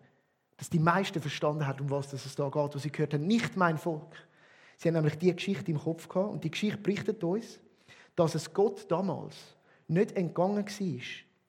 dass 0.58 0.68
die 0.68 0.78
meisten 0.78 1.22
verstanden 1.22 1.66
haben, 1.66 1.80
um 1.80 1.90
was 1.90 2.12
es 2.12 2.34
da 2.34 2.50
geht, 2.50 2.74
was 2.74 2.82
sie 2.82 2.92
gehört 2.92 3.14
haben. 3.14 3.26
Nicht 3.26 3.56
mein 3.56 3.78
Volk. 3.78 4.14
Sie 4.78 4.88
haben 4.88 4.94
nämlich 4.94 5.18
die 5.18 5.34
Geschichte 5.34 5.72
im 5.72 5.78
Kopf 5.78 6.08
gehabt. 6.08 6.30
Und 6.30 6.44
die 6.44 6.52
Geschichte 6.52 6.78
berichtet 6.78 7.22
uns, 7.24 7.58
dass 8.14 8.36
es 8.36 8.52
Gott 8.52 8.88
damals 8.88 9.34
nicht 9.88 10.12
entgangen 10.12 10.64
war, 10.64 11.00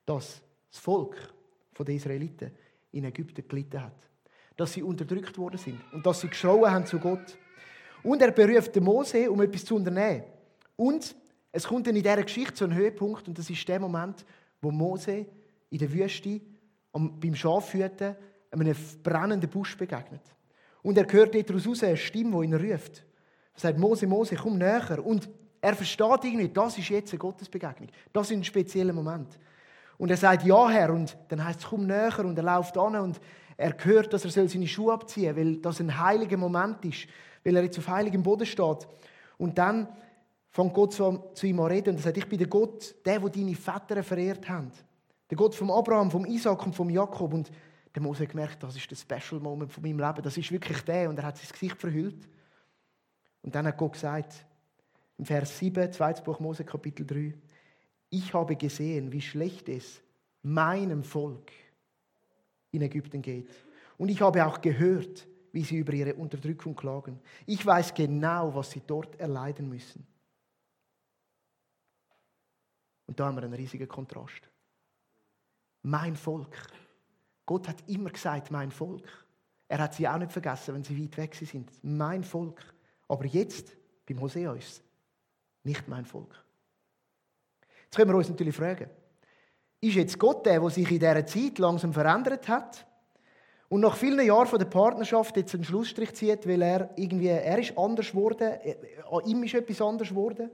dass 0.06 0.42
das 0.72 0.80
Volk 0.80 1.16
der 1.78 1.96
Israeliten 1.96 2.52
in 2.92 3.06
Ägypten 3.06 3.48
gelitten 3.48 3.82
hat. 3.82 4.10
Dass 4.58 4.74
sie 4.74 4.84
unterdrückt 4.84 5.38
worden 5.38 5.58
sind 5.58 5.80
und 5.94 6.06
dass 6.06 6.22
sie 6.22 6.28
geschrauen 6.28 6.70
haben 6.70 6.86
zu 6.86 7.00
Gott. 7.00 7.38
Und 8.04 8.22
er 8.22 8.32
beruft 8.32 8.76
den 8.76 8.84
Mose, 8.84 9.30
um 9.30 9.42
etwas 9.42 9.64
zu 9.64 9.76
unternehmen. 9.76 10.24
Und 10.76 11.16
es 11.52 11.68
kommt 11.68 11.86
dann 11.86 11.96
in 11.96 12.04
dieser 12.04 12.24
Geschichte 12.24 12.54
zu 12.56 12.64
einem 12.66 12.78
Höhepunkt, 12.78 13.28
und 13.28 13.38
das 13.38 13.50
ist 13.50 13.68
der 13.68 13.80
Moment, 13.80 14.26
wo 14.60 14.72
Mose 14.72 15.26
in 15.70 15.78
der 15.78 15.94
Wüste 15.94 16.42
beim 16.92 17.36
Schafhüten 17.36 18.16
einem 18.52 18.76
brennenden 19.04 19.50
Busch 19.50 19.78
begegnet. 19.78 20.22
Und 20.82 20.98
er 20.98 21.06
hört 21.12 21.36
daraus 21.36 21.68
raus 21.68 21.84
eine 21.84 21.96
Stimme, 21.96 22.40
die 22.40 22.46
ihn 22.46 22.54
ruft. 22.56 23.06
Er 23.60 23.70
sagt, 23.70 23.80
Mose, 23.80 24.08
Mose, 24.08 24.36
komm 24.36 24.58
näher. 24.58 25.00
Und 25.04 25.30
er 25.62 25.76
versteht 25.76 26.24
irgendwie, 26.24 26.50
das 26.50 26.78
ist 26.78 26.90
jetzt 26.90 27.12
eine 27.12 27.20
Gottesbegegnung. 27.20 27.90
Das 28.14 28.32
ist 28.32 28.38
ein 28.38 28.44
spezieller 28.44 28.94
Moment. 28.94 29.38
Und 29.98 30.10
er 30.12 30.18
sagt, 30.18 30.44
ja, 30.46 30.70
Herr. 30.70 30.94
Und 30.94 31.18
dann 31.28 31.44
heißt 31.44 31.60
es, 31.60 31.66
komm 31.68 31.86
näher. 31.86 32.20
Und 32.20 32.38
er 32.38 32.44
läuft 32.44 32.78
an 32.78 32.96
und 32.96 33.20
er 33.58 33.76
hört, 33.84 34.14
dass 34.14 34.24
er 34.24 34.48
seine 34.48 34.68
Schuhe 34.68 34.94
abziehen 34.94 35.36
soll, 35.36 35.46
weil 35.46 35.56
das 35.58 35.80
ein 35.82 36.00
heiliger 36.00 36.38
Moment 36.38 36.84
ist 36.86 37.08
weil 37.44 37.56
er 37.56 37.64
jetzt 37.64 37.78
auf 37.78 37.88
heiligem 37.88 38.24
Boden 38.24 38.46
steht. 38.46 38.88
Und 39.38 39.58
dann 39.58 39.88
fängt 40.50 40.74
Gott 40.74 40.94
zu, 40.94 41.32
ihm 41.44 41.60
an 41.60 41.68
reden 41.68 41.92
und 41.92 41.98
er 41.98 42.04
sagt, 42.04 42.18
ich 42.18 42.28
bin 42.28 42.40
der 42.40 42.48
Gott, 42.48 42.96
der, 43.06 43.22
wo 43.22 43.30
deine 43.30 43.56
Väter 43.56 44.04
verehrt 44.04 44.50
haben. 44.50 44.72
Der 45.30 45.38
Gott 45.38 45.56
vom 45.56 45.72
Abraham, 45.72 46.10
vom 46.10 46.26
Isaac 46.26 46.66
und 46.66 46.76
vom 46.76 46.90
Jakob. 46.90 47.34
Und 47.34 47.52
der 47.94 48.02
Mose 48.02 48.24
hat 48.24 48.30
gemerkt, 48.30 48.62
das 48.64 48.76
ist 48.76 48.90
der 48.90 48.96
Special 48.96 49.40
Moment 49.40 49.72
von 49.72 49.84
meinem 49.84 50.00
Leben. 50.00 50.24
Das 50.24 50.38
ist 50.38 50.52
wirklich 50.52 50.82
der. 50.82 51.10
Und 51.10 51.20
er 51.20 51.26
hat 51.26 51.38
sein 51.38 51.50
Gesicht 51.52 51.80
verhüllt. 51.80 52.28
Und 53.42 53.56
dann 53.56 53.68
hat 53.68 53.78
Gott 53.78 53.94
gesagt, 53.94 54.46
im 55.18 55.26
Vers 55.26 55.58
7, 55.58 55.92
zweites 55.92 56.24
Buch 56.24 56.40
Mose, 56.40 56.64
Kapitel 56.64 57.06
3, 57.06 57.34
ich 58.10 58.34
habe 58.34 58.56
gesehen, 58.56 59.12
wie 59.12 59.22
schlecht 59.22 59.70
es 59.70 60.02
meinem 60.42 61.04
Volk 61.04 61.52
in 62.72 62.82
Ägypten 62.82 63.22
geht. 63.22 63.50
Und 63.98 64.10
ich 64.10 64.22
habe 64.22 64.46
auch 64.46 64.62
gehört, 64.62 65.28
wie 65.52 65.64
sie 65.64 65.78
über 65.78 65.94
ihre 65.94 66.16
Unterdrückung 66.16 66.76
klagen. 66.76 67.20
Ich 67.46 67.66
weiß 67.66 67.94
genau, 67.94 68.54
was 68.56 68.72
sie 68.72 68.82
dort 68.86 69.20
erleiden 69.20 69.68
müssen. 69.68 70.06
Und 73.08 73.20
da 73.20 73.26
haben 73.26 73.38
wir 73.38 73.44
einen 73.44 73.54
riesigen 73.54 73.88
Kontrast. 73.88 74.50
Mein 75.82 76.16
Volk. 76.16 76.56
Gott 77.46 77.68
hat 77.68 77.88
immer 77.90 78.12
gesagt, 78.12 78.52
mein 78.52 78.72
Volk. 78.72 79.08
Er 79.68 79.80
hat 79.80 79.96
sie 79.96 80.08
auch 80.08 80.18
nicht 80.18 80.32
vergessen, 80.32 80.76
wenn 80.76 80.84
sie 80.84 81.02
weit 81.02 81.18
weg 81.18 81.36
sind. 81.36 81.72
Mein 81.84 82.24
Volk. 82.24 82.64
Aber 83.10 83.26
jetzt, 83.26 83.76
beim 84.08 84.22
Hosea 84.22 84.54
ist 84.54 84.68
es 84.68 84.84
nicht 85.64 85.88
mein 85.90 86.06
Volk. 86.06 86.34
Jetzt 87.84 87.98
können 87.98 88.12
wir 88.12 88.18
uns 88.18 88.30
natürlich 88.30 88.56
fragen, 88.56 88.90
ist 89.82 89.96
jetzt 89.96 90.20
Gott 90.20 90.46
der, 90.46 90.60
der 90.60 90.70
sich 90.70 90.90
in 90.90 91.00
dieser 91.00 91.26
Zeit 91.26 91.58
langsam 91.58 91.92
verändert 91.92 92.48
hat? 92.48 92.86
Und 93.68 93.82
nach 93.82 93.96
vielen 93.96 94.26
Jahren 94.26 94.58
der 94.58 94.66
Partnerschaft 94.66 95.38
jetzt 95.38 95.54
einen 95.54 95.64
Schlussstrich 95.64 96.14
zieht, 96.14 96.48
weil 96.48 96.62
er 96.62 96.90
irgendwie, 96.96 97.28
er 97.28 97.60
ist 97.60 97.78
anders 97.78 98.12
geworden, 98.12 98.52
an 99.12 99.26
ihm 99.26 99.44
ist 99.44 99.54
etwas 99.54 99.82
anders 99.82 100.10
geworden. 100.10 100.50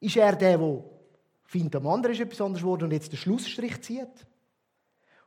Ist 0.00 0.16
er 0.16 0.36
der, 0.36 0.56
der 0.58 0.84
findet, 1.44 1.76
am 1.76 1.86
anderen 1.86 2.14
ist 2.14 2.22
etwas 2.22 2.40
anders 2.40 2.62
geworden 2.62 2.84
und 2.84 2.92
jetzt 2.92 3.12
den 3.12 3.18
Schlussstrich 3.18 3.80
zieht? 3.82 4.26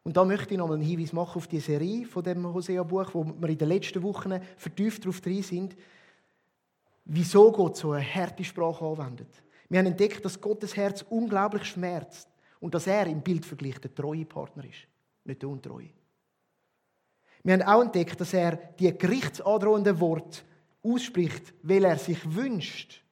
Und 0.03 0.17
da 0.17 0.25
möchte 0.25 0.53
ich 0.53 0.57
noch 0.57 0.69
einen 0.69 0.81
Hinweis 0.81 1.13
machen 1.13 1.37
auf 1.37 1.47
die 1.47 1.59
Serie 1.59 2.05
von 2.05 2.23
dem 2.23 2.53
Hosea-Buch, 2.53 3.13
wo 3.13 3.25
wir 3.25 3.49
in 3.49 3.57
den 3.57 3.69
letzten 3.69 4.03
Wochen 4.03 4.39
vertieft 4.57 5.03
darauf 5.03 5.21
drin 5.21 5.43
sind, 5.43 5.75
wieso 7.05 7.51
Gott 7.51 7.77
so 7.77 7.91
eine 7.91 8.05
harte 8.05 8.43
Sprache 8.43 8.85
anwendet. 8.85 9.41
Wir 9.69 9.79
haben 9.79 9.87
entdeckt, 9.87 10.23
dass 10.25 10.39
Gottes 10.39 10.75
Herz 10.75 11.05
unglaublich 11.09 11.65
schmerzt 11.65 12.27
und 12.59 12.73
dass 12.73 12.87
er 12.87 13.07
im 13.07 13.21
Bildvergleich 13.21 13.79
der 13.79 13.95
treue 13.95 14.25
Partner 14.25 14.65
ist 14.65 14.87
nicht 15.25 15.41
der 15.41 15.49
Untreue. 15.49 15.89
Wir 17.43 17.53
haben 17.53 17.61
auch 17.63 17.81
entdeckt, 17.81 18.19
dass 18.19 18.33
er 18.33 18.55
die 18.55 18.97
gerichtsandrohenden 18.97 19.99
Worte 19.99 20.41
ausspricht, 20.81 21.53
weil 21.61 21.83
er 21.83 21.97
sich 21.97 22.19
wünscht, 22.33 23.03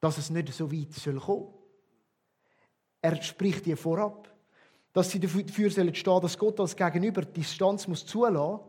dass 0.00 0.18
es 0.18 0.30
nicht 0.30 0.52
so 0.52 0.70
weit 0.70 0.94
kommen 1.02 1.20
soll. 1.20 1.48
Er 3.02 3.22
spricht 3.22 3.64
die 3.64 3.76
vorab, 3.76 4.29
dass 4.92 5.10
sie 5.10 5.20
dafür 5.20 5.70
stehen 5.70 5.92
sollen 5.92 6.22
dass 6.22 6.38
Gott 6.38 6.60
als 6.60 6.76
Gegenüber 6.76 7.22
die 7.22 7.40
Distanz 7.40 7.86
muss 7.86 8.04
zulassen, 8.04 8.60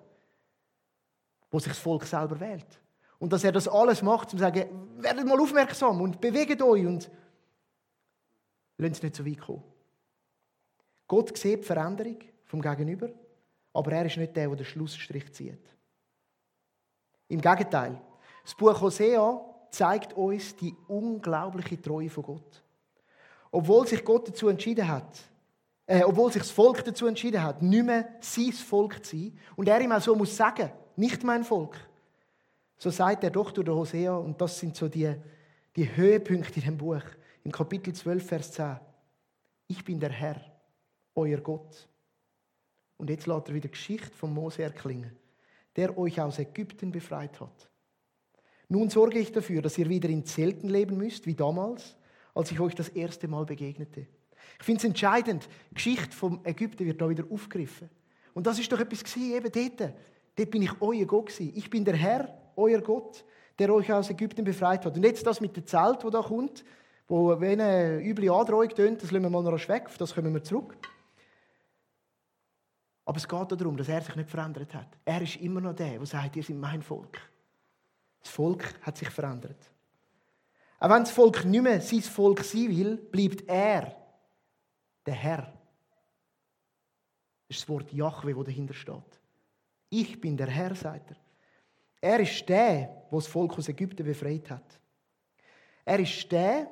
wo 1.50 1.60
sich 1.60 1.72
das 1.72 1.80
Volk 1.80 2.06
selber 2.06 2.40
wählt. 2.40 2.80
Und 3.20 3.34
dass 3.34 3.44
er 3.44 3.52
das 3.52 3.68
alles 3.68 4.02
macht, 4.02 4.32
um 4.32 4.32
zu 4.32 4.44
sagen, 4.44 4.88
werdet 4.98 5.28
mal 5.28 5.40
aufmerksam 5.40 6.02
und 6.02 6.20
bewegt 6.22 6.62
euch 6.62 6.86
und 6.86 7.10
lasst 8.78 8.96
es 8.96 9.04
nicht 9.04 9.16
so 9.16 9.26
weit 9.26 9.40
kommen. 9.40 9.64
Gott 11.08 11.38
sieht 11.38 11.60
die 11.60 11.64
Veränderung 11.64 12.18
vom 12.46 12.62
Gegenüber, 12.62 13.10
aber 13.74 13.92
er 13.92 14.06
ist 14.06 14.18
nicht 14.18 14.36
der, 14.36 14.48
der 14.48 14.56
den 14.58 14.66
Schlussstrich 14.66 15.32
zieht. 15.34 15.62
Im 17.28 17.42
Gegenteil, 17.42 18.02
das 18.44 18.56
Buch 18.56 18.80
Hosea 18.80 19.40
zeigt 19.70 20.14
uns 20.14 20.56
die 20.56 20.76
unglaubliche 20.88 21.82
Treue 21.82 22.10
von 22.10 22.24
Gott. 22.24 22.64
Obwohl 23.52 23.88
sich 23.88 24.04
Gott 24.04 24.28
dazu 24.28 24.48
entschieden 24.48 24.88
hat, 24.88 25.20
äh, 25.86 26.04
obwohl 26.04 26.32
sich 26.32 26.42
das 26.42 26.52
Volk 26.52 26.84
dazu 26.84 27.08
entschieden 27.08 27.44
hat, 27.44 27.62
nicht 27.62 27.86
mehr 27.86 28.08
sein 28.20 28.52
Volk 28.52 29.06
zu 29.06 29.18
sein, 29.18 29.38
und 29.56 29.68
er 29.68 29.82
ihm 29.82 29.92
auch 29.92 30.02
so 30.02 30.16
muss 30.16 30.36
sagen, 30.36 30.72
nicht 30.96 31.24
mein 31.24 31.44
Volk, 31.44 31.78
so 32.78 32.90
sagt 32.90 33.24
er 33.24 33.30
doch 33.30 33.52
durch 33.52 33.68
Hosea, 33.68 34.16
und 34.16 34.40
das 34.42 34.60
sind 34.60 34.76
so 34.76 34.88
die, 34.88 35.14
die 35.76 35.96
Höhepunkte 35.96 36.60
in 36.60 36.66
dem 36.66 36.78
Buch, 36.78 37.04
im 37.44 37.52
Kapitel 37.52 37.94
12, 37.94 38.26
Vers 38.26 38.52
10. 38.52 38.80
Ich 39.68 39.84
bin 39.84 40.00
der 40.00 40.12
Herr, 40.12 40.42
euer 41.16 41.38
Gott. 41.38 41.88
Und 42.98 43.10
jetzt 43.10 43.26
lässt 43.26 43.48
er 43.48 43.56
wieder 43.56 43.68
die 43.68 43.72
Geschichte 43.72 44.16
von 44.16 44.34
Mose 44.34 44.64
erklingen, 44.64 45.16
der 45.76 45.98
euch 45.98 46.22
aus 46.22 46.40
Ägypten 46.40 46.92
befreit 46.92 47.40
hat. 47.40 47.70
Nun 48.68 48.90
sorge 48.90 49.20
ich 49.20 49.32
dafür, 49.32 49.62
dass 49.62 49.78
ihr 49.78 49.90
wieder 49.90 50.08
in 50.08 50.26
Zelten 50.26 50.70
leben 50.70 50.98
müsst, 50.98 51.26
wie 51.26 51.36
damals, 51.36 51.98
als 52.34 52.52
ich 52.52 52.60
euch 52.60 52.76
das 52.76 52.90
erste 52.90 53.28
Mal 53.28 53.46
begegnete. 53.46 54.08
Ich 54.60 54.66
finde 54.66 54.80
es 54.80 54.86
entscheidend, 54.86 55.48
die 55.72 55.76
Geschichte 55.76 56.16
vom 56.16 56.40
Ägypten 56.44 56.86
wird 56.86 57.02
da 57.02 57.10
wieder 57.10 57.24
aufgegriffen. 57.30 57.90
Und 58.34 58.48
das 58.48 58.60
ist 58.60 58.72
doch 58.72 58.80
etwas 58.80 59.04
gewesen, 59.04 59.34
eben 59.34 59.52
dort. 59.78 59.94
Dort 60.36 60.52
bin 60.52 60.62
ich 60.62 60.82
euer 60.82 61.06
Gott 61.06 61.28
gewesen. 61.28 61.54
Ich 61.56 61.70
bin 61.70 61.84
der 61.84 61.96
Herr, 61.96 62.30
euer 62.56 62.82
Gott, 62.82 63.26
der 63.60 63.74
euch 63.74 63.92
aus 63.92 64.10
Ägypten 64.10 64.44
befreit 64.44 64.86
hat. 64.86 64.96
Und 64.96 65.04
jetzt 65.04 65.26
das 65.26 65.42
mit 65.42 65.56
dem 65.56 65.66
Zelt, 65.66 66.04
wo 66.04 66.10
da 66.10 66.22
kommt, 66.22 66.64
wo 67.08 67.40
wenn 67.40 67.60
eine 67.60 68.02
üble 68.02 68.32
Androhung 68.32 68.70
tönt, 68.70 69.04
das 69.04 69.12
lassen 69.12 69.24
wir 69.24 69.30
mal 69.30 69.44
noch 69.44 69.68
weg, 69.68 69.84
auf 69.86 69.98
das 69.98 70.16
kommen 70.16 70.34
wir 70.34 70.44
zurück. 70.44 70.78
Aber 73.06 73.18
es 73.18 73.28
geht 73.28 73.52
darum, 73.52 73.76
dass 73.76 73.90
er 73.90 74.02
sich 74.02 74.16
nicht 74.16 74.30
verändert 74.30 74.74
hat. 74.74 74.88
Er 75.04 75.22
ist 75.22 75.36
immer 75.38 75.60
noch 75.60 75.76
der, 75.76 75.98
der 75.98 76.06
sagt, 76.06 76.36
ihr 76.36 76.44
seid 76.44 76.56
mein 76.56 76.82
Volk. 76.82 77.20
Das 78.22 78.32
Volk 78.32 78.64
hat 78.82 78.98
sich 78.98 79.10
verändert. 79.10 79.58
Auch 80.80 80.90
wenn 80.90 81.04
das 81.04 81.12
Volk 81.12 81.44
nicht 81.44 81.62
mehr 81.62 81.82
sein 81.82 82.02
Volk 82.02 82.44
sein 82.44 82.70
will, 82.70 82.98
bleibt 82.98 83.44
er 83.48 83.96
der 85.12 85.20
Herr. 85.20 85.54
Das 87.48 87.58
ist 87.58 87.62
das 87.62 87.70
Wort 87.70 87.92
Jahwe, 87.92 88.34
das 88.34 88.46
dahinter 88.46 88.74
steht. 88.74 89.20
Ich 89.90 90.22
bin 90.22 90.38
der 90.38 90.48
Herr, 90.48 90.74
sagt 90.74 91.12
er. 91.12 91.18
Er 92.00 92.20
ist 92.22 92.48
der, 92.48 92.86
der 92.86 93.06
das 93.12 93.28
Volk 93.28 93.58
aus 93.58 93.68
Ägypten 93.68 94.06
befreit 94.06 94.50
hat. 94.50 94.80
Er 95.84 96.00
ist 96.00 96.32
der, 96.32 96.68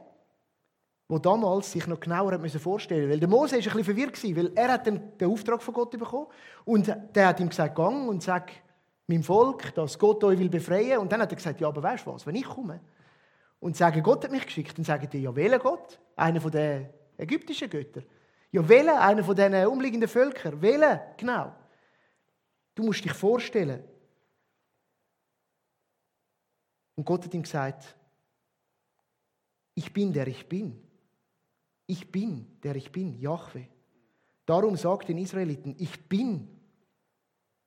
der 1.10 1.20
damals 1.20 1.72
sich 1.72 1.86
noch 1.86 2.00
genauer 2.00 2.40
vorstellen 2.50 3.10
musste. 3.10 3.10
Weil 3.10 3.20
der 3.20 3.28
Mose 3.28 3.52
war 3.52 3.58
ein 3.58 3.64
bisschen 3.64 3.84
verwirrt, 3.84 4.24
weil 4.24 4.52
er 4.56 4.72
hat 4.72 4.86
den 4.86 5.30
Auftrag 5.30 5.62
von 5.62 5.74
Gott 5.74 5.92
bekommen 5.92 6.28
und 6.66 6.88
der 7.14 7.28
hat 7.28 7.40
ihm 7.40 7.50
gesagt, 7.50 7.76
gang 7.76 8.08
und 8.08 8.24
sag 8.24 8.52
meinem 9.08 9.24
Volk, 9.24 9.74
dass 9.76 10.00
Gott 10.00 10.24
euch 10.24 10.40
will 10.40 10.50
befreien. 10.50 11.00
Und 11.00 11.12
dann 11.12 11.22
hat 11.22 11.32
er 11.32 11.36
gesagt, 11.36 11.60
ja, 11.60 11.68
aber 11.68 11.84
weißt 11.84 12.06
du 12.06 12.14
was, 12.14 12.26
wenn 12.26 12.36
ich 12.36 12.46
komme 12.46 12.80
und 13.60 13.76
sage, 13.76 14.02
Gott 14.02 14.24
hat 14.24 14.32
mich 14.32 14.46
geschickt, 14.46 14.78
dann 14.78 14.86
sagen 14.86 15.10
die, 15.12 15.24
ja, 15.24 15.36
welcher 15.36 15.60
Gott? 15.60 16.00
Einer 16.16 16.40
den 16.40 16.88
ägyptischen 17.18 17.70
Göttern. 17.70 18.06
Ja, 18.52 18.68
welcher? 18.68 19.02
Einer 19.02 19.24
von 19.24 19.36
den 19.36 19.54
umliegenden 19.68 20.10
Völkern. 20.10 20.62
Welcher? 20.62 21.14
Genau. 21.18 21.54
Du 22.76 22.84
musst 22.84 23.04
dich 23.04 23.14
vorstellen. 23.14 23.84
Und 26.96 27.06
Gott 27.06 27.26
hat 27.26 27.34
ihm 27.34 27.44
gesagt, 27.44 27.96
ich 29.76 29.94
bin 29.94 30.12
der 30.12 30.28
ich 30.28 30.48
bin. 30.48 30.82
Ich 31.86 32.12
bin 32.12 32.60
der 32.62 32.76
ich 32.76 32.92
bin, 32.92 33.20
Jahwe. 33.20 33.68
Darum 34.46 34.76
sagt 34.76 35.10
den 35.10 35.18
Israeliten, 35.18 35.76
ich 35.78 36.10
bin, 36.10 36.60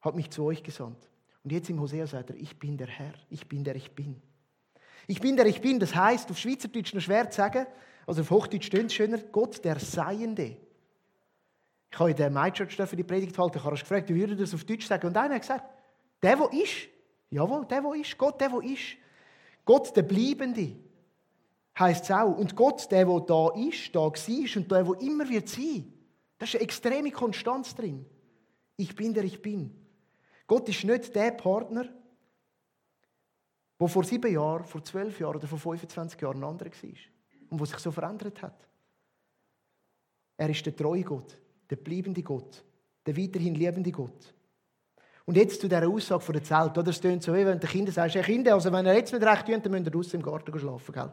hat 0.00 0.14
mich 0.14 0.30
zu 0.30 0.44
euch 0.44 0.62
gesandt. 0.62 1.08
Und 1.42 1.52
jetzt 1.52 1.70
im 1.70 1.80
Hosea 1.80 2.06
sagt 2.06 2.30
er, 2.30 2.36
ich 2.36 2.58
bin 2.58 2.76
der 2.76 2.88
Herr, 2.88 3.14
ich 3.30 3.48
bin 3.48 3.64
der 3.64 3.76
ich 3.76 3.90
bin. 3.92 4.20
Ich 5.06 5.20
bin 5.20 5.36
der 5.36 5.46
ich 5.46 5.60
bin, 5.60 5.80
das 5.80 5.94
heißt 5.94 6.30
auf 6.30 6.38
Schweizerdeutsch 6.38 6.94
noch 6.94 7.00
schwer 7.00 7.30
zu 7.30 7.36
sagen, 7.36 7.66
also 8.06 8.22
auf 8.22 8.30
Hochdeutsch 8.30 8.66
stöhnt 8.66 8.90
es 8.90 8.94
schöner, 8.94 9.18
Gott 9.18 9.64
der 9.64 9.78
Seiende. 9.78 10.56
Ich 11.92 11.98
habe 11.98 12.10
in 12.10 12.16
der 12.16 12.30
MyChurch 12.30 12.74
die 12.76 13.04
Predigt 13.04 13.38
halten, 13.38 13.58
ich 13.58 13.64
habe 13.64 13.76
gefragt, 13.76 14.08
wie 14.08 14.14
würde 14.14 14.34
das 14.34 14.54
auf 14.54 14.64
Deutsch 14.64 14.86
sagen? 14.86 15.06
Und 15.06 15.16
einer 15.16 15.34
hat 15.34 15.42
gesagt, 15.42 15.64
der, 16.22 16.38
wo 16.38 16.46
ist, 16.46 16.88
jawohl, 17.28 17.66
der, 17.66 17.84
wo 17.84 17.92
ist, 17.92 18.16
Gott, 18.16 18.40
der, 18.40 18.50
wo 18.50 18.60
ist. 18.60 18.96
Gott, 19.66 19.94
der 19.94 20.02
Bleibende, 20.02 20.74
heißt 21.78 22.04
es 22.04 22.10
auch. 22.10 22.36
Und 22.36 22.56
Gott, 22.56 22.90
der, 22.90 23.06
wo 23.06 23.20
da 23.20 23.50
ist, 23.54 23.94
da 23.94 24.00
war 24.00 24.56
und 24.56 24.72
der, 24.72 24.86
wo 24.86 24.94
immer 24.94 25.28
wird 25.28 25.50
sein. 25.50 25.92
Da 26.38 26.44
ist 26.44 26.54
eine 26.54 26.64
extreme 26.64 27.10
Konstanz 27.10 27.74
drin. 27.74 28.06
Ich 28.76 28.96
bin 28.96 29.12
der, 29.12 29.24
ich 29.24 29.42
bin. 29.42 29.70
Gott 30.46 30.68
ist 30.70 30.84
nicht 30.84 31.14
der 31.14 31.32
Partner, 31.32 31.84
der 33.78 33.88
vor 33.88 34.04
sieben 34.04 34.32
Jahren, 34.32 34.64
vor 34.64 34.82
zwölf 34.82 35.20
Jahren 35.20 35.36
oder 35.36 35.46
vor 35.46 35.58
25 35.58 36.20
Jahren 36.20 36.38
ein 36.38 36.44
anderer 36.44 36.70
war 36.70 36.90
und 37.50 37.60
der 37.60 37.66
sich 37.66 37.78
so 37.78 37.90
verändert 37.90 38.40
hat. 38.40 38.66
Er 40.38 40.48
ist 40.48 40.64
der 40.64 40.74
treue 40.74 41.02
Gott, 41.02 41.38
der 41.72 41.76
bleibende 41.76 42.22
Gott, 42.22 42.62
der 43.06 43.16
weiterhin 43.16 43.54
liebende 43.54 43.90
Gott. 43.90 44.34
Und 45.24 45.38
jetzt 45.38 45.58
zu 45.58 45.68
dieser 45.68 45.88
Aussage 45.88 46.20
von 46.20 46.34
der 46.34 46.42
Zelt. 46.42 46.76
Oder? 46.76 46.90
Es 46.90 47.00
tönt 47.00 47.22
so, 47.22 47.32
wie 47.32 47.46
wenn 47.46 47.58
du 47.58 47.66
Kinder 47.66 47.90
sagst, 47.90 48.14
hey 48.14 48.22
Kinder, 48.22 48.52
also 48.52 48.70
wenn 48.70 48.84
ihr 48.84 48.94
jetzt 48.94 49.10
nicht 49.10 49.24
recht 49.24 49.46
tut, 49.46 49.64
dann 49.64 49.72
müsst 49.72 49.86
ihr 49.86 49.90
draußen 49.90 50.20
im 50.20 50.22
Garten 50.22 50.58
schlafen. 50.58 50.92
Gell? 50.92 51.10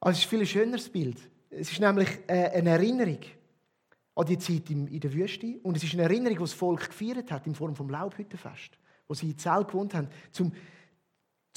Also 0.00 0.16
es 0.16 0.24
ist 0.24 0.24
ein 0.24 0.38
viel 0.38 0.46
schöneres 0.46 0.88
Bild. 0.88 1.18
Es 1.50 1.70
ist 1.70 1.80
nämlich 1.80 2.08
äh, 2.28 2.50
eine 2.54 2.70
Erinnerung 2.70 3.18
an 4.14 4.26
die 4.26 4.38
Zeit 4.38 4.70
in 4.70 5.00
der 5.00 5.12
Wüste. 5.12 5.58
Und 5.64 5.76
es 5.76 5.84
ist 5.84 5.92
eine 5.92 6.04
Erinnerung, 6.04 6.38
die 6.38 6.44
das 6.44 6.54
Volk 6.54 6.88
gefeiert 6.88 7.30
hat, 7.30 7.46
in 7.46 7.54
Form 7.54 7.74
des 7.74 7.86
Laubhüttenfest, 7.86 8.78
wo 9.06 9.12
sie 9.12 9.32
in 9.32 9.38
Zelt 9.38 9.68
gewohnt 9.68 9.92
haben, 9.92 10.08
zum, 10.32 10.52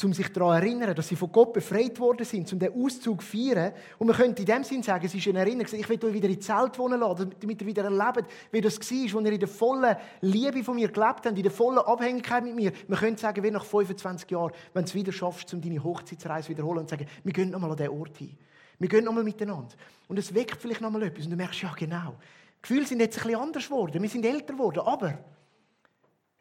um 0.03 0.13
sich 0.13 0.29
daran 0.29 0.59
zu 0.61 0.65
erinnern, 0.65 0.95
dass 0.95 1.07
sie 1.07 1.15
von 1.15 1.31
Gott 1.31 1.53
befreit 1.53 1.99
worden 1.99 2.25
sind, 2.25 2.51
um 2.53 2.59
den 2.59 2.73
Auszug 2.73 3.21
zu 3.21 3.27
feiern. 3.27 3.73
Und 3.99 4.07
man 4.07 4.15
könnte 4.15 4.41
in 4.41 4.47
dem 4.47 4.63
Sinn 4.63 4.81
sagen, 4.81 5.05
es 5.05 5.13
ist 5.13 5.27
eine 5.27 5.39
Erinnerung, 5.39 5.71
ich 5.71 5.89
will 5.89 6.03
euch 6.03 6.13
wieder 6.13 6.29
in 6.29 6.41
Zelt 6.41 6.77
wohnen 6.79 6.99
lassen, 6.99 7.31
damit 7.39 7.61
ihr 7.61 7.67
wieder 7.67 7.83
erlebt, 7.83 8.27
wie 8.51 8.61
das 8.61 8.79
war, 8.79 9.19
als 9.19 9.25
ihr 9.25 9.33
in 9.33 9.39
der 9.39 9.47
vollen 9.47 9.95
Liebe 10.21 10.63
von 10.63 10.75
mir 10.75 10.87
gelebt 10.87 11.25
habt, 11.25 11.25
in 11.27 11.43
der 11.43 11.51
vollen 11.51 11.79
Abhängigkeit 11.79 12.43
mit 12.43 12.55
mir. 12.55 12.71
Man 12.87 12.99
könnte 12.99 13.21
sagen, 13.21 13.43
wie 13.43 13.51
nach 13.51 13.65
25 13.65 14.29
Jahren, 14.31 14.51
wenn 14.73 14.83
du 14.83 14.89
es 14.89 14.95
wieder 14.95 15.11
schaffst, 15.11 15.53
um 15.53 15.61
deine 15.61 15.83
Hochzeitsreise 15.83 16.49
wiederholen 16.49 16.79
und 16.79 16.89
sagen, 16.89 17.05
wir 17.23 17.33
gehen 17.33 17.51
nochmal 17.51 17.71
an 17.71 17.77
diesen 17.77 17.91
Ort 17.91 18.17
hin. 18.17 18.37
Wir 18.79 18.89
gehen 18.89 19.03
nochmal 19.03 19.23
miteinander. 19.23 19.75
Und 20.07 20.17
es 20.17 20.33
weckt 20.33 20.59
vielleicht 20.59 20.81
nochmal 20.81 21.03
etwas. 21.03 21.25
Und 21.25 21.31
du 21.31 21.37
merkst, 21.37 21.61
ja 21.61 21.71
genau, 21.77 22.15
die 22.57 22.61
Gefühle 22.63 22.85
sind 22.85 22.99
jetzt 22.99 23.17
ein 23.17 23.23
bisschen 23.23 23.39
anders 23.39 23.65
geworden. 23.65 24.01
Wir 24.01 24.09
sind 24.09 24.25
älter 24.25 24.53
geworden. 24.53 24.79
Aber 24.79 25.19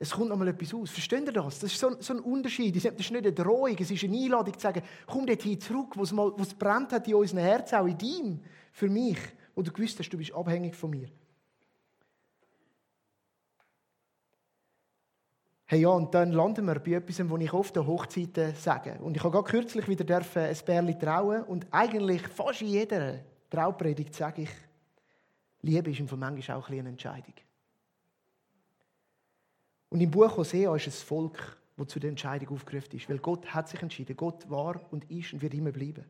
es 0.02 0.12
kommt 0.12 0.30
nochmal 0.30 0.48
etwas 0.48 0.72
aus. 0.72 0.90
Versteht 0.90 1.26
ihr 1.26 1.32
das? 1.32 1.58
Das 1.58 1.70
ist 1.70 1.78
so, 1.78 1.94
so 2.00 2.14
ein 2.14 2.20
Unterschied. 2.20 2.74
Das 2.74 2.86
ist 2.86 3.10
nicht 3.10 3.22
eine 3.22 3.32
Drohung, 3.34 3.76
es 3.78 3.90
ist 3.90 4.02
eine 4.02 4.16
Einladung 4.16 4.54
zu 4.54 4.60
sagen, 4.60 4.82
komm 5.06 5.26
dorthin 5.26 5.60
zurück, 5.60 5.92
wo 5.94 6.02
es, 6.02 6.12
mal, 6.12 6.32
wo 6.34 6.42
es 6.42 6.54
brennt 6.54 6.92
hat 6.92 7.06
in 7.06 7.14
unserem 7.14 7.40
Herzen, 7.40 7.74
auch 7.74 7.86
in 7.86 7.98
deinem, 7.98 8.40
für 8.72 8.88
mich, 8.88 9.18
wo 9.54 9.60
du 9.60 9.70
gewusst 9.70 9.98
hast, 9.98 10.08
du 10.08 10.16
bist 10.16 10.32
abhängig 10.32 10.74
von 10.74 10.88
mir. 10.88 11.08
Hey 15.66 15.82
ja, 15.82 15.90
und 15.90 16.14
dann 16.14 16.32
landen 16.32 16.64
wir 16.64 16.80
bei 16.80 16.92
etwas, 16.92 17.20
was 17.30 17.40
ich 17.40 17.52
oft 17.52 17.76
an 17.76 17.86
Hochzeiten 17.86 18.54
sage. 18.54 18.98
Und 19.02 19.18
ich 19.18 19.22
habe 19.22 19.32
gerade 19.32 19.50
kürzlich 19.50 19.86
wieder 19.86 20.16
ein 20.16 20.56
Bärli 20.64 20.98
trauen 20.98 21.42
und 21.44 21.66
eigentlich 21.70 22.26
fast 22.26 22.62
in 22.62 22.68
jeder 22.68 23.20
Traupredigt 23.50 24.14
sage 24.14 24.42
ich, 24.42 24.50
Liebe 25.60 25.90
ist 25.90 26.00
manchmal 26.00 26.56
auch 26.56 26.70
eine 26.70 26.88
Entscheidung. 26.88 27.34
Und 29.90 30.00
im 30.00 30.10
Buch 30.10 30.36
Hosea 30.36 30.74
ist 30.76 30.86
es 30.86 31.02
Volk, 31.02 31.58
das 31.76 31.88
zu 31.88 31.98
der 31.98 32.10
Entscheidung 32.10 32.54
aufgerufen 32.54 32.96
ist. 32.96 33.08
Weil 33.08 33.18
Gott 33.18 33.46
hat 33.52 33.68
sich 33.68 33.82
entschieden. 33.82 34.16
Gott 34.16 34.48
war 34.48 34.80
und 34.92 35.10
ist 35.10 35.32
und 35.32 35.42
wird 35.42 35.54
immer 35.54 35.72
bleiben. 35.72 36.04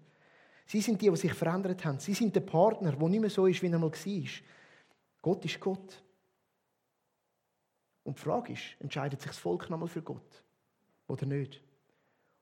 Sie 0.67 0.81
sind 0.81 1.01
die, 1.03 1.11
die 1.11 1.17
sich 1.17 1.35
verändert 1.35 1.85
haben. 1.85 1.99
Sie 1.99 2.15
sind 2.15 2.37
der 2.37 2.43
Partner, 2.43 2.93
der 2.93 3.09
nicht 3.09 3.21
mehr 3.21 3.31
so 3.31 3.47
ist, 3.47 3.63
wie 3.63 3.67
er 3.67 3.79
mal 3.79 3.91
war. 3.91 4.31
Gott 5.23 5.45
ist 5.45 5.59
Gott. 5.59 6.03
Und 8.05 8.19
die 8.19 8.23
Frage 8.23 8.53
ist, 8.53 8.63
entscheidet 8.79 9.21
sich 9.21 9.31
das 9.31 9.39
Volk 9.39 9.69
nochmal 9.69 9.89
für 9.89 10.03
Gott 10.03 10.45
oder 11.07 11.27
nicht? 11.27 11.61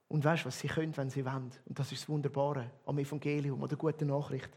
Und 0.09 0.25
weißt 0.25 0.45
du, 0.45 0.47
was 0.47 0.59
sie 0.59 0.69
können, 0.69 0.97
wenn 0.97 1.11
sie 1.11 1.25
wollen? 1.25 1.51
Und 1.67 1.79
das 1.79 1.93
ist 1.93 2.03
das 2.03 2.09
Wunderbare 2.09 2.71
am 2.87 2.99
Evangelium 2.99 3.63
oder 3.63 3.77
guten 3.77 4.09
Nachricht. 4.09 4.51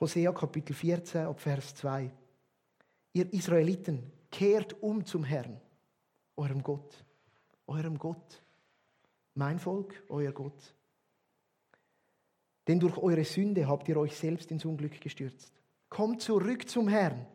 Hosea 0.00 0.32
Kapitel 0.32 0.74
14, 0.74 1.26
ab 1.26 1.40
Vers 1.40 1.74
2. 1.74 2.10
Ihr 3.12 3.32
Israeliten, 3.32 4.10
kehrt 4.30 4.82
um 4.82 5.04
zum 5.04 5.24
Herrn 5.24 5.60
eurem 6.36 6.62
Gott. 6.62 7.04
Eurem 7.66 7.98
Gott. 7.98 8.42
Mein 9.34 9.58
Volk, 9.58 10.02
euer 10.08 10.32
Gott. 10.32 10.74
Denn 12.66 12.80
durch 12.80 12.96
eure 12.96 13.24
Sünde 13.24 13.68
habt 13.68 13.88
ihr 13.88 13.96
euch 13.96 14.16
selbst 14.16 14.50
ins 14.50 14.64
Unglück 14.64 15.00
gestürzt. 15.00 15.52
Kommt 15.88 16.22
zurück 16.22 16.68
zum 16.68 16.88
Herrn. 16.88 17.26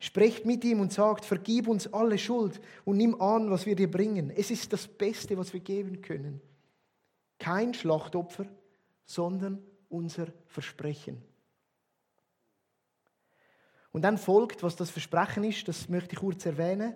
Sprecht 0.00 0.46
mit 0.46 0.64
ihm 0.64 0.80
und 0.80 0.92
sagt, 0.92 1.24
vergib 1.24 1.66
uns 1.66 1.92
alle 1.92 2.18
Schuld 2.18 2.60
und 2.84 2.96
nimm 2.96 3.20
an, 3.20 3.50
was 3.50 3.66
wir 3.66 3.74
dir 3.74 3.90
bringen. 3.90 4.30
Es 4.30 4.50
ist 4.50 4.72
das 4.72 4.86
Beste, 4.86 5.36
was 5.36 5.52
wir 5.52 5.60
geben 5.60 6.00
können. 6.02 6.40
Kein 7.38 7.74
Schlachtopfer, 7.74 8.46
sondern 9.04 9.62
unser 9.88 10.28
Versprechen. 10.46 11.22
Und 13.90 14.02
dann 14.02 14.18
folgt, 14.18 14.62
was 14.62 14.76
das 14.76 14.90
Versprechen 14.90 15.44
ist, 15.44 15.66
das 15.66 15.88
möchte 15.88 16.12
ich 16.12 16.20
kurz 16.20 16.46
erwähnen. 16.46 16.94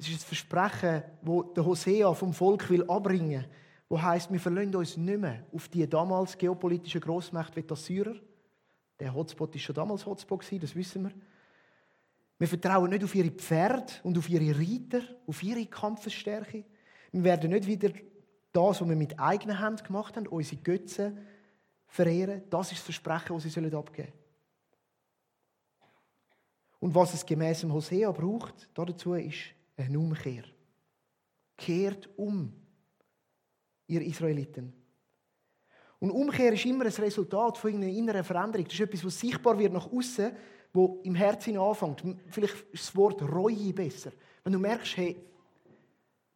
Es 0.00 0.08
ist 0.08 0.22
ein 0.22 0.28
Versprechen, 0.28 1.02
das 1.20 1.44
der 1.54 1.66
Hosea 1.66 2.14
vom 2.14 2.32
Volk 2.32 2.70
will 2.70 2.88
abbringen 2.88 3.42
will, 3.42 3.48
wo 3.86 4.00
heißt, 4.00 4.32
wir 4.32 4.40
verlassen 4.40 4.74
uns 4.74 4.96
nicht 4.96 5.20
mehr 5.20 5.44
auf 5.52 5.68
die 5.68 5.86
damals 5.86 6.38
geopolitische 6.38 7.00
Großmacht 7.00 7.54
wie 7.54 7.62
die 7.62 7.70
Assyrer. 7.70 8.14
Der 8.98 9.12
Hotspot 9.12 9.54
ist 9.54 9.60
schon 9.60 9.74
damals 9.74 10.06
Hotspot 10.06 10.42
das 10.62 10.74
wissen 10.74 11.02
wir. 11.02 11.12
Wir 12.38 12.48
vertrauen 12.48 12.88
nicht 12.88 13.04
auf 13.04 13.14
ihre 13.14 13.30
Pferde 13.30 13.92
und 14.02 14.16
auf 14.16 14.30
ihre 14.30 14.58
Reiter, 14.58 15.02
auf 15.26 15.42
ihre 15.42 15.66
Kampfesstärke. 15.66 16.64
Wir 17.12 17.24
werden 17.24 17.50
nicht 17.50 17.66
wieder 17.66 17.90
das, 18.52 18.80
was 18.80 18.88
wir 18.88 18.96
mit 18.96 19.20
eigenen 19.20 19.62
Händen 19.62 19.84
gemacht 19.84 20.16
haben, 20.16 20.26
unsere 20.28 20.62
Götzen 20.62 21.18
verehren. 21.86 22.44
Das 22.48 22.72
ist 22.72 22.78
das 22.78 22.84
Versprechen, 22.96 23.34
das 23.34 23.42
sie 23.42 23.76
abgeben 23.76 24.08
sollen. 24.08 24.12
Und 26.78 26.94
was 26.94 27.12
es 27.12 27.26
gemäß 27.26 27.60
dem 27.60 27.74
Hosea 27.74 28.10
braucht, 28.10 28.70
dazu 28.72 29.12
ist 29.12 29.59
eine 29.80 29.98
Umkehr. 29.98 30.44
Kehrt 31.56 32.08
um, 32.16 32.52
ihr 33.86 34.02
Israeliten. 34.02 34.72
Und 35.98 36.10
Umkehr 36.10 36.52
ist 36.52 36.64
immer 36.64 36.86
ein 36.86 36.92
Resultat 36.92 37.58
von 37.58 37.74
einer 37.74 37.86
inneren 37.86 38.24
Veränderung. 38.24 38.64
Das 38.64 38.74
ist 38.74 38.80
etwas, 38.80 39.04
was 39.04 39.20
sichtbar 39.20 39.58
wird 39.58 39.72
nach 39.72 39.90
außen, 39.92 40.32
wo 40.72 41.00
im 41.04 41.14
Herzen 41.14 41.58
anfängt. 41.58 42.02
Vielleicht 42.28 42.54
ist 42.72 42.88
das 42.88 42.96
Wort 42.96 43.20
Reue 43.22 43.72
besser. 43.72 44.12
Wenn 44.42 44.54
du 44.54 44.58
merkst, 44.58 44.96
hey, 44.96 45.16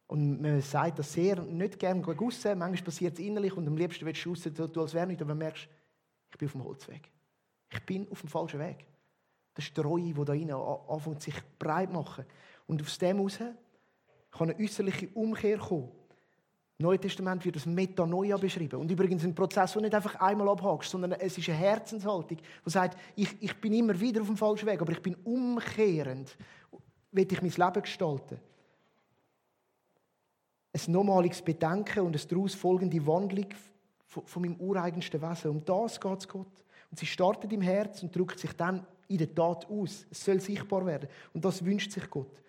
und 0.07 0.39
man 0.39 0.61
sagt 0.61 0.99
das 0.99 1.11
sehr 1.11 1.41
nicht 1.41 1.79
gerne 1.79 2.05
aussen, 2.05 2.59
manchmal 2.59 2.83
passiert 2.83 3.13
es 3.13 3.25
innerlich 3.25 3.57
und 3.57 3.67
am 3.67 3.75
liebsten 3.75 4.05
willst 4.05 4.23
du 4.23 4.31
aussen, 4.31 4.53
du 4.53 4.81
als 4.81 4.93
wäre 4.93 5.07
nicht, 5.07 5.21
aber 5.21 5.33
merkst, 5.33 5.67
ich 6.29 6.37
bin 6.37 6.47
auf 6.47 6.51
dem 6.51 6.63
Holzweg. 6.63 7.11
Ich 7.71 7.83
bin 7.85 8.07
auf 8.11 8.21
dem 8.21 8.29
falschen 8.29 8.59
Weg. 8.59 8.85
Das 9.55 9.65
ist 9.65 9.75
die 9.75 9.81
Reue, 9.81 10.13
die 10.13 10.25
da 10.25 10.33
innen 10.33 10.55
anfängt, 10.55 11.21
sich 11.23 11.35
breit 11.57 11.91
machen. 11.91 12.25
Und 12.67 12.81
aus 12.81 12.97
dem 12.97 13.17
heraus 13.17 13.39
kann 14.31 14.49
eine 14.49 14.59
äußerliche 14.59 15.09
Umkehr 15.13 15.57
kommen. 15.57 15.91
Im 16.77 16.83
Neuen 16.87 16.99
Testament 16.99 17.45
wird 17.45 17.55
das 17.55 17.65
Metanoia 17.65 18.35
beschrieben. 18.35 18.81
Und 18.81 18.91
übrigens 18.91 19.23
ein 19.23 19.33
Prozess, 19.33 19.73
der 19.73 19.83
nicht 19.83 19.95
einfach 19.95 20.15
einmal 20.15 20.49
abhakst, 20.49 20.91
sondern 20.91 21.13
es 21.13 21.37
ist 21.37 21.47
eine 21.47 21.57
Herzenshaltung, 21.57 22.37
die 22.37 22.69
sagt, 22.69 22.99
ich, 23.15 23.29
ich 23.39 23.55
bin 23.61 23.73
immer 23.73 23.97
wieder 23.97 24.21
auf 24.21 24.27
dem 24.27 24.35
falschen 24.35 24.67
Weg, 24.67 24.81
aber 24.81 24.91
ich 24.91 25.01
bin 25.01 25.15
umkehrend, 25.23 26.35
will 27.11 27.31
ich 27.31 27.41
mein 27.41 27.51
Leben 27.51 27.81
gestalten. 27.81 28.39
ein 30.73 30.91
nochmaliges 30.91 31.41
Bedenken 31.41 32.01
und 32.01 32.15
eine 32.15 32.25
daraus 32.25 32.55
folgende 32.55 33.07
Wandlung 33.07 33.47
von, 34.07 34.25
von 34.25 34.41
meinem 34.41 34.59
ureigensten 34.59 35.21
Wesen. 35.21 35.51
Um 35.51 35.63
das 35.63 36.01
geht 36.01 36.19
es 36.19 36.27
Gott. 36.27 36.65
Und 36.91 36.99
sie 36.99 37.05
startet 37.05 37.53
im 37.53 37.61
Herz 37.61 38.03
und 38.03 38.13
drückt 38.13 38.37
sich 38.37 38.51
dann 38.51 38.85
in 39.07 39.17
der 39.17 39.33
Tat 39.33 39.65
aus. 39.69 40.05
Es 40.11 40.25
soll 40.25 40.41
sichtbar 40.41 40.85
werden. 40.85 41.07
Und 41.33 41.45
das 41.45 41.63
wünscht 41.63 41.91
sich 41.91 42.09
Gott. 42.09 42.41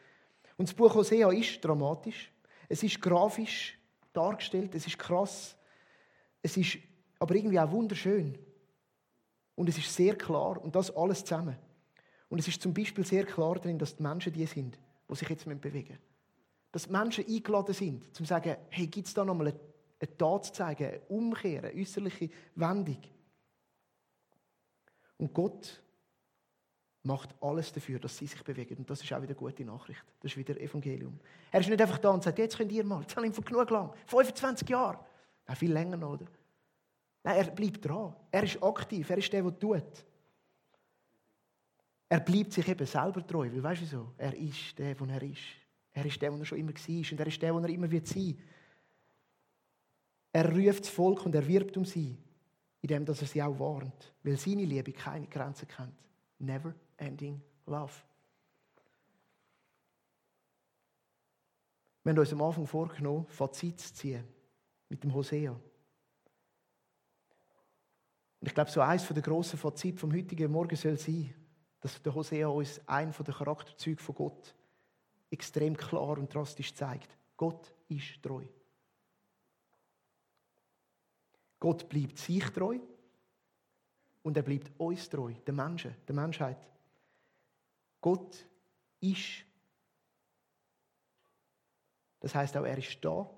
Und 0.57 0.69
das 0.69 0.75
Buch 0.75 0.95
Hosea 0.95 1.31
ist 1.33 1.65
dramatisch. 1.65 2.33
Es 2.69 2.83
ist 2.83 3.01
grafisch 3.01 3.79
dargestellt. 4.13 4.75
Es 4.75 4.87
ist 4.87 4.99
krass. 4.99 5.57
Es 6.43 6.57
ist 6.57 6.79
aber 7.19 7.35
irgendwie 7.35 7.61
auch 7.61 7.71
wunderschön. 7.71 8.39
Und 9.55 9.69
es 9.69 9.79
ist 9.79 9.95
sehr 9.95 10.17
klar. 10.17 10.63
Und 10.63 10.75
das 10.75 10.95
alles 10.95 11.25
zusammen. 11.25 11.57
Und 12.29 12.39
es 12.39 12.49
ist 12.49 12.61
zum 12.61 12.75
Beispiel 12.75 13.05
sehr 13.05 13.25
klar 13.25 13.57
drin, 13.57 13.79
dass 13.79 13.97
die 13.97 14.03
Menschen 14.03 14.33
die 14.33 14.47
sind, 14.47 14.79
die 15.09 15.15
sich 15.15 15.29
jetzt 15.29 15.45
bewegen 15.45 15.89
müssen. 15.89 15.99
Dass 16.73 16.85
die 16.87 16.93
Menschen 16.93 17.27
eingeladen 17.27 17.75
sind, 17.75 18.07
um 18.07 18.15
zu 18.15 18.25
sagen, 18.25 18.57
hey, 18.71 18.87
gibt 18.87 19.07
es 19.07 19.15
da 19.15 19.25
nochmal 19.25 19.49
eine, 19.49 19.61
eine 20.01 20.17
Tat 20.17 20.47
zu 20.47 20.53
zeigen, 20.53 20.87
eine 20.87 21.01
Umkehr, 21.09 21.65
eine 21.65 21.81
äußerliche 21.81 22.31
Wendung. 22.57 22.99
Und 25.19 25.33
Gott 25.33 25.83
macht 27.07 27.35
alles 27.41 27.73
dafür, 27.73 27.99
dass 28.01 28.19
sie 28.19 28.27
sich 28.27 28.43
bewegen. 28.43 28.79
Und 28.79 28.91
das 28.91 29.01
ist 29.01 29.13
auch 29.13 29.23
wieder 29.23 29.31
eine 29.31 29.37
gute 29.37 29.65
Nachricht. 29.65 30.03
Das 30.21 30.33
ist 30.33 30.37
wieder 30.37 30.61
Evangelium. 30.61 31.19
Er 31.53 31.61
ist 31.61 31.69
nicht 31.69 31.81
einfach 31.81 31.99
da 31.99 32.11
und 32.11 32.23
sagt, 32.23 32.39
jetzt 32.39 32.57
könnt 32.57 32.73
ihr 32.73 32.85
mal, 32.85 33.01
jetzt 33.01 33.17
habe 33.17 33.27
ich 33.27 33.33
genug 33.33 33.71
lang, 33.71 33.93
25 34.07 34.69
Jahre. 34.69 34.99
Nein, 35.47 35.57
viel 35.57 35.73
länger 35.73 35.97
noch, 35.97 36.15
oder? 36.15 36.27
Nein, 37.23 37.37
er 37.37 37.51
bleibt 37.53 37.85
dran. 37.85 38.15
Er 38.31 38.43
ist 38.43 38.61
aktiv, 38.63 39.09
er 39.09 39.19
ist 39.19 39.33
der, 39.33 39.43
der 39.43 39.59
tut. 39.59 40.05
Er 42.09 42.21
bleibt 42.21 42.53
sich 42.53 42.69
eben 42.69 42.87
selber 42.87 43.25
treu, 43.25 43.51
weil 43.53 43.63
weißt 43.63 43.83
du 43.83 43.85
wieso? 43.85 44.13
Er 44.19 44.35
ist 44.35 44.79
der, 44.79 44.95
der 44.95 45.09
er 45.09 45.23
ist. 45.23 45.41
Er 45.93 46.05
ist 46.05 46.21
der, 46.21 46.31
der 46.31 46.39
er 46.41 46.45
schon 46.45 46.59
immer 46.59 46.73
war 46.73 47.13
und 47.13 47.21
er 47.21 47.27
ist 47.27 47.43
der, 47.43 47.53
der 47.53 47.63
er 47.63 47.69
immer 47.69 47.91
wird 47.91 48.07
sein. 48.07 48.39
Er 50.33 50.53
ruft 50.53 50.81
das 50.81 50.89
Volk 50.89 51.25
und 51.25 51.35
er 51.35 51.47
wirbt 51.47 51.77
um 51.77 51.85
sie, 51.85 52.19
indem 52.83 53.07
er 53.07 53.15
sie 53.15 53.43
auch 53.43 53.59
warnt, 53.59 54.13
weil 54.23 54.37
seine 54.37 54.65
Liebe 54.65 54.93
keine 54.93 55.27
Grenzen 55.27 55.67
kennt. 55.69 55.95
Never 56.39 56.75
ending 56.97 57.41
love. 57.67 57.93
Wir 62.03 62.13
haben 62.13 62.19
uns 62.19 62.33
am 62.33 62.43
Anfang 62.43 62.67
vorgenommen, 62.67 63.27
Fazit 63.27 63.81
zu 63.81 63.93
ziehen 63.93 64.25
mit 64.89 65.03
dem 65.03 65.13
Hosea. 65.13 65.51
Und 65.51 65.61
ich 68.47 68.55
glaube, 68.55 68.71
so 68.71 68.81
eins 68.81 69.09
der 69.09 69.23
grossen 69.23 69.59
Fazit 69.59 69.99
vom 69.99 70.13
heutigen 70.13 70.53
Morgen 70.53 70.77
soll 70.77 70.97
sein, 70.99 71.35
dass 71.81 72.01
der 72.01 72.15
Hosea 72.15 72.47
uns 72.47 72.81
ein 72.87 73.13
von 73.13 73.25
den 73.25 73.35
Charakterzügen 73.35 73.99
von 73.99 74.15
Gott 74.15 74.55
extrem 75.31 75.77
klar 75.77 76.19
und 76.19 76.33
drastisch 76.33 76.75
zeigt. 76.75 77.17
Gott 77.37 77.75
ist 77.89 78.23
treu. 78.23 78.45
Gott 81.59 81.89
bleibt 81.89 82.19
sich 82.19 82.45
treu 82.51 82.79
und 84.23 84.37
er 84.37 84.43
bleibt 84.43 84.71
uns 84.79 85.09
treu, 85.09 85.33
den 85.33 85.57
Menschen, 85.57 85.97
der 86.07 86.15
Menschheit. 86.15 86.69
Gott 88.01 88.47
ist. 89.01 89.45
Das 92.21 92.35
heißt 92.35 92.57
auch, 92.57 92.65
er 92.65 92.79
ist 92.79 92.99
da. 93.05 93.31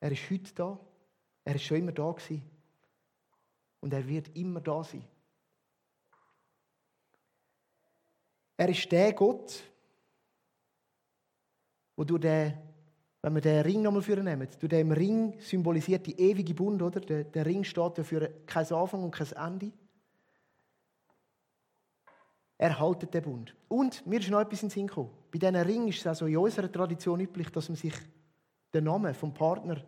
Er 0.00 0.12
ist 0.12 0.30
heute 0.30 0.54
da. 0.54 0.80
Er 1.44 1.54
ist 1.54 1.64
schon 1.64 1.78
immer 1.78 1.92
da 1.92 2.10
gewesen. 2.10 2.42
Und 3.80 3.92
er 3.92 4.06
wird 4.06 4.36
immer 4.36 4.60
da 4.60 4.82
sein. 4.84 5.04
Er 8.56 8.68
ist 8.68 8.90
der 8.90 9.12
Gott, 9.12 9.62
wo 11.94 12.02
du 12.02 12.18
den, 12.18 12.58
wenn 13.22 13.34
wir 13.34 13.40
den 13.40 13.62
Ring 13.62 13.82
nochmal 13.82 14.22
nehmen, 14.22 14.48
du 14.58 14.66
dem 14.66 14.90
Ring 14.90 15.40
symbolisiert 15.40 16.06
die 16.06 16.20
ewige 16.20 16.54
Bund, 16.54 16.82
oder? 16.82 17.00
Der, 17.00 17.24
der 17.24 17.46
Ring 17.46 17.62
steht 17.62 17.98
ja 17.98 18.04
für 18.04 18.28
kein 18.46 18.72
Anfang 18.72 19.04
und 19.04 19.12
kein 19.12 19.32
Ende. 19.32 19.72
Er 22.58 22.78
haltet 22.78 23.14
den 23.14 23.22
Bund. 23.22 23.54
Und 23.68 24.04
mir 24.04 24.18
ist 24.18 24.28
noch 24.30 24.40
etwas 24.40 24.62
in 24.62 24.68
den 24.68 24.74
Sinn 24.74 24.86
gekommen. 24.88 25.10
Bei 25.30 25.38
diesen 25.38 25.56
Ring 25.56 25.88
ist 25.88 26.00
es 26.00 26.06
also 26.08 26.26
in 26.26 26.36
unserer 26.36 26.70
Tradition 26.70 27.20
üblich, 27.20 27.50
dass 27.50 27.68
man 27.68 27.76
sich 27.76 27.94
den 28.74 28.84
Namen 28.84 29.14
vom 29.14 29.32
Partner 29.32 29.82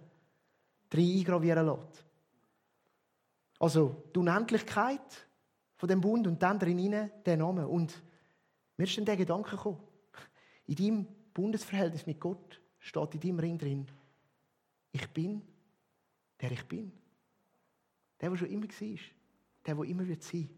eingravieren 0.92 1.66
lässt. 1.66 2.04
Also 3.58 4.04
die 4.14 4.18
Unendlichkeit 4.20 5.26
von 5.76 5.88
dem 5.88 6.00
Bund 6.00 6.26
und 6.26 6.42
dann 6.42 6.58
drin 6.58 7.10
den 7.26 7.38
Namen. 7.38 7.66
Und 7.66 8.00
mir 8.76 8.84
ist 8.84 8.96
dann 8.96 9.04
der 9.04 9.16
Gedanke 9.16 9.50
gekommen. 9.50 9.80
In 10.66 10.76
deinem 10.76 11.06
Bundesverhältnis 11.34 12.06
mit 12.06 12.20
Gott 12.20 12.60
steht 12.78 13.14
in 13.14 13.20
deinem 13.20 13.38
Ring 13.40 13.58
drin, 13.58 13.86
ich 14.92 15.06
bin, 15.08 15.42
der 16.40 16.52
ich 16.52 16.64
bin. 16.64 16.92
Der, 18.20 18.30
der 18.30 18.36
schon 18.36 18.48
immer 18.48 18.68
war. 18.68 18.98
Der, 19.66 19.74
der 19.74 19.84
immer 19.84 20.06
wird 20.06 20.22
sein. 20.22 20.48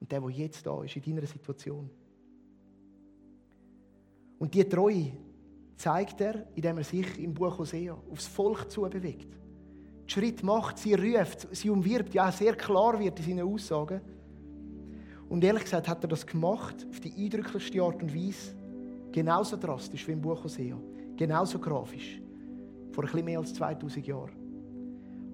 Und 0.00 0.10
der, 0.12 0.20
der 0.20 0.30
jetzt 0.30 0.66
da 0.66 0.82
ist, 0.82 0.96
in 0.96 1.02
deiner 1.02 1.26
Situation. 1.26 1.90
Und 4.38 4.54
die 4.54 4.64
Treue 4.64 5.12
zeigt 5.76 6.20
er, 6.20 6.46
indem 6.54 6.78
er 6.78 6.84
sich 6.84 7.18
im 7.18 7.34
Buch 7.34 7.58
Hosea 7.58 7.96
aufs 8.10 8.26
Volk 8.26 8.70
zubewegt. 8.70 9.28
Die 10.06 10.12
Schritt 10.12 10.42
macht, 10.42 10.78
sie 10.78 10.94
ruft, 10.94 11.48
sie 11.54 11.70
umwirbt, 11.70 12.14
ja, 12.14 12.30
sehr 12.30 12.54
klar 12.54 12.98
wird 12.98 13.18
in 13.18 13.24
seinen 13.24 13.52
Aussagen. 13.52 14.00
Und 15.28 15.42
ehrlich 15.42 15.64
gesagt 15.64 15.88
hat 15.88 16.04
er 16.04 16.08
das 16.08 16.26
gemacht 16.26 16.86
auf 16.88 17.00
die 17.00 17.12
eindrücklichste 17.12 17.82
Art 17.82 18.02
und 18.02 18.14
Weise. 18.14 18.54
Genauso 19.10 19.56
drastisch 19.56 20.06
wie 20.06 20.12
im 20.12 20.20
Buch 20.20 20.44
Hosea. 20.44 20.78
Genauso 21.16 21.58
grafisch. 21.58 22.20
Vor 22.92 23.04
ein 23.04 23.10
bisschen 23.10 23.24
mehr 23.24 23.38
als 23.38 23.54
2000 23.54 24.06
Jahren. 24.06 24.45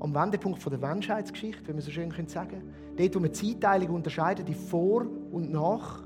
Am 0.03 0.13
Wendepunkt 0.17 0.69
der 0.69 0.79
Menschheitsgeschichte, 0.79 1.63
wenn 1.69 1.77
man 1.77 1.83
so 1.83 1.93
schön 1.93 2.11
sagen 2.27 2.51
könnte. 2.51 2.67
Dort, 2.97 3.15
wo 3.15 3.21
die 3.21 3.31
Zeitteilung 3.31 3.95
unterscheidet, 3.95 4.49
die 4.49 4.55
Vor- 4.55 5.07
und 5.31 5.53
Nach. 5.53 6.03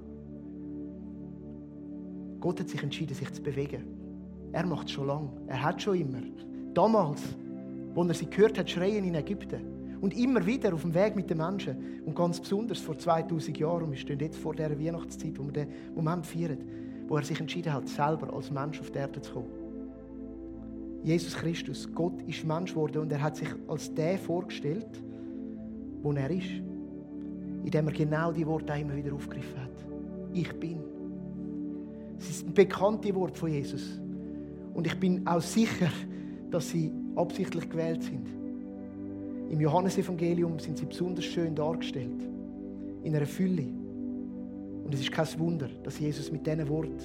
Gott 2.39 2.61
hat 2.61 2.69
sich 2.69 2.83
entschieden, 2.83 3.15
sich 3.15 3.33
zu 3.33 3.43
bewegen. 3.43 3.85
Er 4.53 4.67
macht 4.67 4.89
es 4.89 4.93
schon 4.93 5.07
lange. 5.07 5.31
Er 5.47 5.63
hat 5.63 5.81
schon 5.81 5.99
immer. 5.99 6.21
Damals, 6.75 7.23
als 7.97 8.09
er 8.09 8.15
sie 8.15 8.27
gehört 8.27 8.59
hat, 8.59 8.69
schreien 8.69 9.03
in 9.03 9.15
Ägypten 9.15 9.63
und 10.03 10.15
immer 10.15 10.45
wieder 10.45 10.75
auf 10.75 10.83
dem 10.83 10.93
Weg 10.93 11.17
mit 11.17 11.31
den 11.31 11.39
Menschen. 11.39 12.03
Und 12.05 12.15
ganz 12.15 12.39
besonders 12.39 12.81
vor 12.81 12.99
2000 12.99 13.57
Jahren, 13.57 13.85
und 13.85 13.93
wir 13.93 13.99
stehen 13.99 14.21
jetzt 14.21 14.37
vor 14.37 14.55
der 14.55 14.79
Weihnachtszeit, 14.79 15.39
wo 15.39 15.45
wir 15.47 15.53
den 15.53 15.69
Moment 15.95 16.27
feiern, 16.27 16.59
wo 17.09 17.17
er 17.17 17.25
sich 17.25 17.41
entschieden 17.41 17.73
hat, 17.73 17.89
selber 17.89 18.31
als 18.35 18.51
Mensch 18.51 18.79
auf 18.79 18.91
die 18.91 18.99
Erde 18.99 19.23
zu 19.23 19.33
kommen. 19.33 19.66
Jesus 21.07 21.37
Christus, 21.37 21.89
Gott 21.95 22.21
ist 22.23 22.45
Mensch 22.45 22.73
geworden 22.73 23.03
und 23.03 23.13
er 23.13 23.23
hat 23.23 23.37
sich 23.37 23.49
als 23.69 23.95
der 23.95 24.19
vorgestellt, 24.19 25.01
wo 26.03 26.11
er 26.11 26.29
ist. 26.29 26.51
Indem 27.65 27.87
er 27.87 27.93
genau 27.93 28.33
die 28.33 28.45
Worte 28.45 28.73
immer 28.73 28.97
wieder 28.97 29.15
aufgegriffen 29.15 29.63
hat. 29.63 29.87
Ich 30.33 30.53
bin. 30.55 30.81
Es 32.19 32.29
ist 32.29 32.49
ein 32.49 32.55
bekanntes 32.55 33.15
Wort 33.15 33.39
von 33.39 33.53
Jesus. 33.53 34.01
Und 34.75 34.89
ich 34.89 34.99
bin 34.99 35.25
auch 35.29 35.41
sicher, 35.41 35.93
dass 36.51 36.71
sie 36.71 36.91
absichtlich 37.15 37.71
gewählt 37.71 38.03
sind. 38.03 38.27
Im 39.49 39.61
Johannesevangelium 39.61 40.59
sind 40.59 40.77
sie 40.77 40.87
besonders 40.87 41.25
schön 41.25 41.55
dargestellt. 41.55 42.29
In 43.05 43.15
einer 43.15 43.27
Fülle. 43.27 43.69
Und 44.83 44.93
es 44.93 45.03
ist 45.03 45.13
kein 45.13 45.39
Wunder, 45.39 45.69
dass 45.85 46.01
Jesus 46.01 46.33
mit 46.33 46.45
diesen 46.45 46.69
Worten 46.69 46.99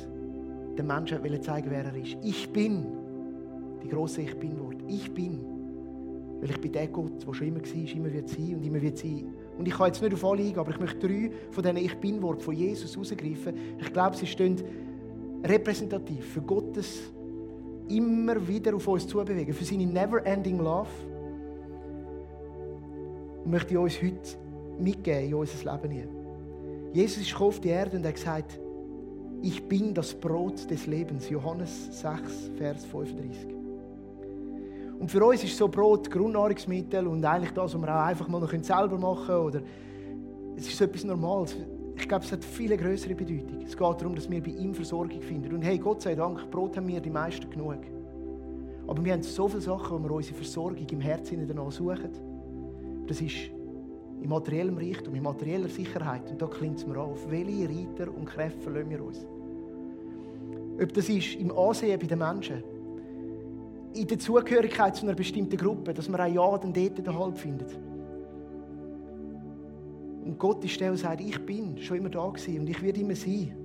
den 0.76 0.88
Menschen 0.88 1.20
zeigen 1.44 1.70
wer 1.70 1.86
er 1.86 1.96
ist. 1.96 2.18
Ich 2.24 2.52
bin. 2.52 3.01
Die 3.84 3.90
große 3.90 4.22
Ich 4.22 4.38
bin-Wort. 4.38 4.78
Ich 4.88 5.12
bin. 5.14 5.40
Weil 6.40 6.50
ich 6.50 6.62
bin 6.62 6.72
der 6.72 6.88
Gott, 6.88 7.26
der 7.26 7.34
schon 7.34 7.48
immer 7.48 7.62
war, 7.62 7.96
immer 7.96 8.14
wird 8.14 8.30
sein 8.30 8.56
und 8.56 8.66
immer 8.66 8.82
wird 8.82 8.98
sein. 8.98 9.26
Und 9.58 9.68
ich 9.68 9.74
kann 9.74 9.88
jetzt 9.88 10.02
nicht 10.02 10.14
auf 10.14 10.26
alle 10.26 10.42
eingehen, 10.42 10.60
aber 10.60 10.72
ich 10.72 10.80
möchte 10.80 11.08
drei 11.08 11.32
von 11.52 11.64
diesen 11.64 11.78
Ich 11.78 11.96
bin-Worten 11.98 12.42
von 12.42 12.56
Jesus 12.56 12.94
herausgreifen. 12.94 13.54
Ich 13.80 13.94
glaube, 13.94 14.16
sie 14.16 14.26
stehen 14.26 14.56
repräsentativ 15.44 16.26
für 16.26 16.42
Gottes 16.42 17.12
immer 17.90 18.48
wieder 18.48 18.76
auf 18.76 18.88
uns 18.88 19.08
zubewegen, 19.08 19.54
für 19.54 19.66
seine 19.66 19.86
never-ending 19.86 20.60
Love 20.60 20.90
und 23.44 23.52
möchte 23.52 23.74
ich 23.74 23.80
uns 23.80 24.02
heute 24.02 24.38
mitgeben 24.80 25.28
in 25.28 25.34
unser 25.34 25.72
Leben 25.72 25.92
hier. 25.92 26.08
Jesus 26.94 27.24
ist 27.24 27.40
auf 27.40 27.60
die 27.60 27.70
Erde 27.70 27.98
und 27.98 28.06
hat 28.06 28.16
gesagt, 28.16 28.60
ich 29.42 29.64
bin 29.68 29.94
das 29.94 30.14
Brot 30.14 30.70
des 30.70 30.86
Lebens. 30.88 31.30
Johannes 31.30 32.02
6, 32.02 32.52
Vers 32.58 32.86
35. 32.86 33.61
Und 35.02 35.10
für 35.10 35.26
uns 35.26 35.44
ist 35.44 35.58
so 35.58 35.68
Brot 35.68 36.12
Grundnahrungsmittel 36.12 37.08
und 37.08 37.26
eigentlich 37.26 37.52
das, 37.54 37.74
was 37.74 37.82
wir 37.82 37.90
auch 37.90 38.06
einfach 38.06 38.28
mal 38.28 38.40
noch 38.40 38.52
selber 38.52 39.00
machen 39.00 39.26
können. 39.26 39.46
Oder 39.46 39.62
es 40.56 40.68
ist 40.68 40.78
so 40.78 40.84
etwas 40.84 41.04
Normales. 41.04 41.56
Ich 41.96 42.08
glaube, 42.08 42.24
es 42.24 42.32
hat 42.32 42.46
viel 42.46 42.78
größere 42.78 43.16
Bedeutung. 43.16 43.64
Es 43.66 43.76
geht 43.76 43.82
darum, 43.82 44.14
dass 44.14 44.30
wir 44.30 44.44
bei 44.44 44.52
ihm 44.52 44.76
Versorgung 44.76 45.20
finden. 45.20 45.56
Und 45.56 45.64
hey, 45.64 45.80
Gott 45.80 46.04
sei 46.04 46.14
Dank, 46.14 46.52
Brot 46.52 46.78
haben 46.78 46.88
wir 46.88 47.00
die 47.00 47.10
meisten 47.10 47.50
genug. 47.50 47.80
Aber 48.86 49.04
wir 49.04 49.14
haben 49.14 49.24
so 49.24 49.48
viele 49.48 49.62
Sachen, 49.62 49.98
wo 49.98 50.08
wir 50.08 50.12
unsere 50.12 50.36
Versorgung 50.36 50.86
im 50.92 51.02
Herzen 51.02 51.48
danach 51.48 51.72
suchen. 51.72 52.12
Das 53.08 53.20
ist 53.22 53.50
in 54.22 54.30
materiellem 54.30 54.78
Reichtum, 54.78 55.16
in 55.16 55.24
materieller 55.24 55.70
Sicherheit. 55.70 56.30
Und 56.30 56.40
da 56.40 56.46
klingt 56.46 56.78
es 56.78 56.86
mir 56.86 56.94
an, 56.94 57.10
auf 57.10 57.28
welche 57.28 57.68
Reiter 57.68 58.16
und 58.16 58.26
Kräfte 58.26 58.62
verlassen 58.62 58.90
wir 58.92 59.04
uns. 59.04 59.26
Ob 60.80 60.94
das 60.94 61.10
ist 61.10 61.34
im 61.38 61.52
Ansehen 61.58 62.00
bei 62.00 62.06
den 62.06 62.20
Menschen. 62.20 62.64
In 63.94 64.08
der 64.08 64.20
Zugehörigkeit 64.20 64.96
zu 64.96 65.06
einer 65.06 65.16
bestimmten 65.16 65.58
Gruppe, 65.58 65.94
dass 65.94 66.08
man 66.08 66.22
auch 66.22 66.28
ja 66.28 66.58
dann 66.58 66.74
dort 66.74 66.98
den 66.98 67.20
Halt 67.20 67.38
findet. 67.38 67.78
Und 70.24 70.38
Gott 70.38 70.64
ist 70.64 70.80
der, 70.80 70.90
der 70.90 70.98
sagt, 70.98 71.22
ich 71.22 71.40
bin 71.46 71.78
schon 71.78 71.98
immer 71.98 72.10
da 72.10 72.28
gewesen 72.28 72.60
und 72.60 72.70
ich 72.70 72.82
werde 72.82 73.02
immer 73.02 73.16
sein. 73.16 73.56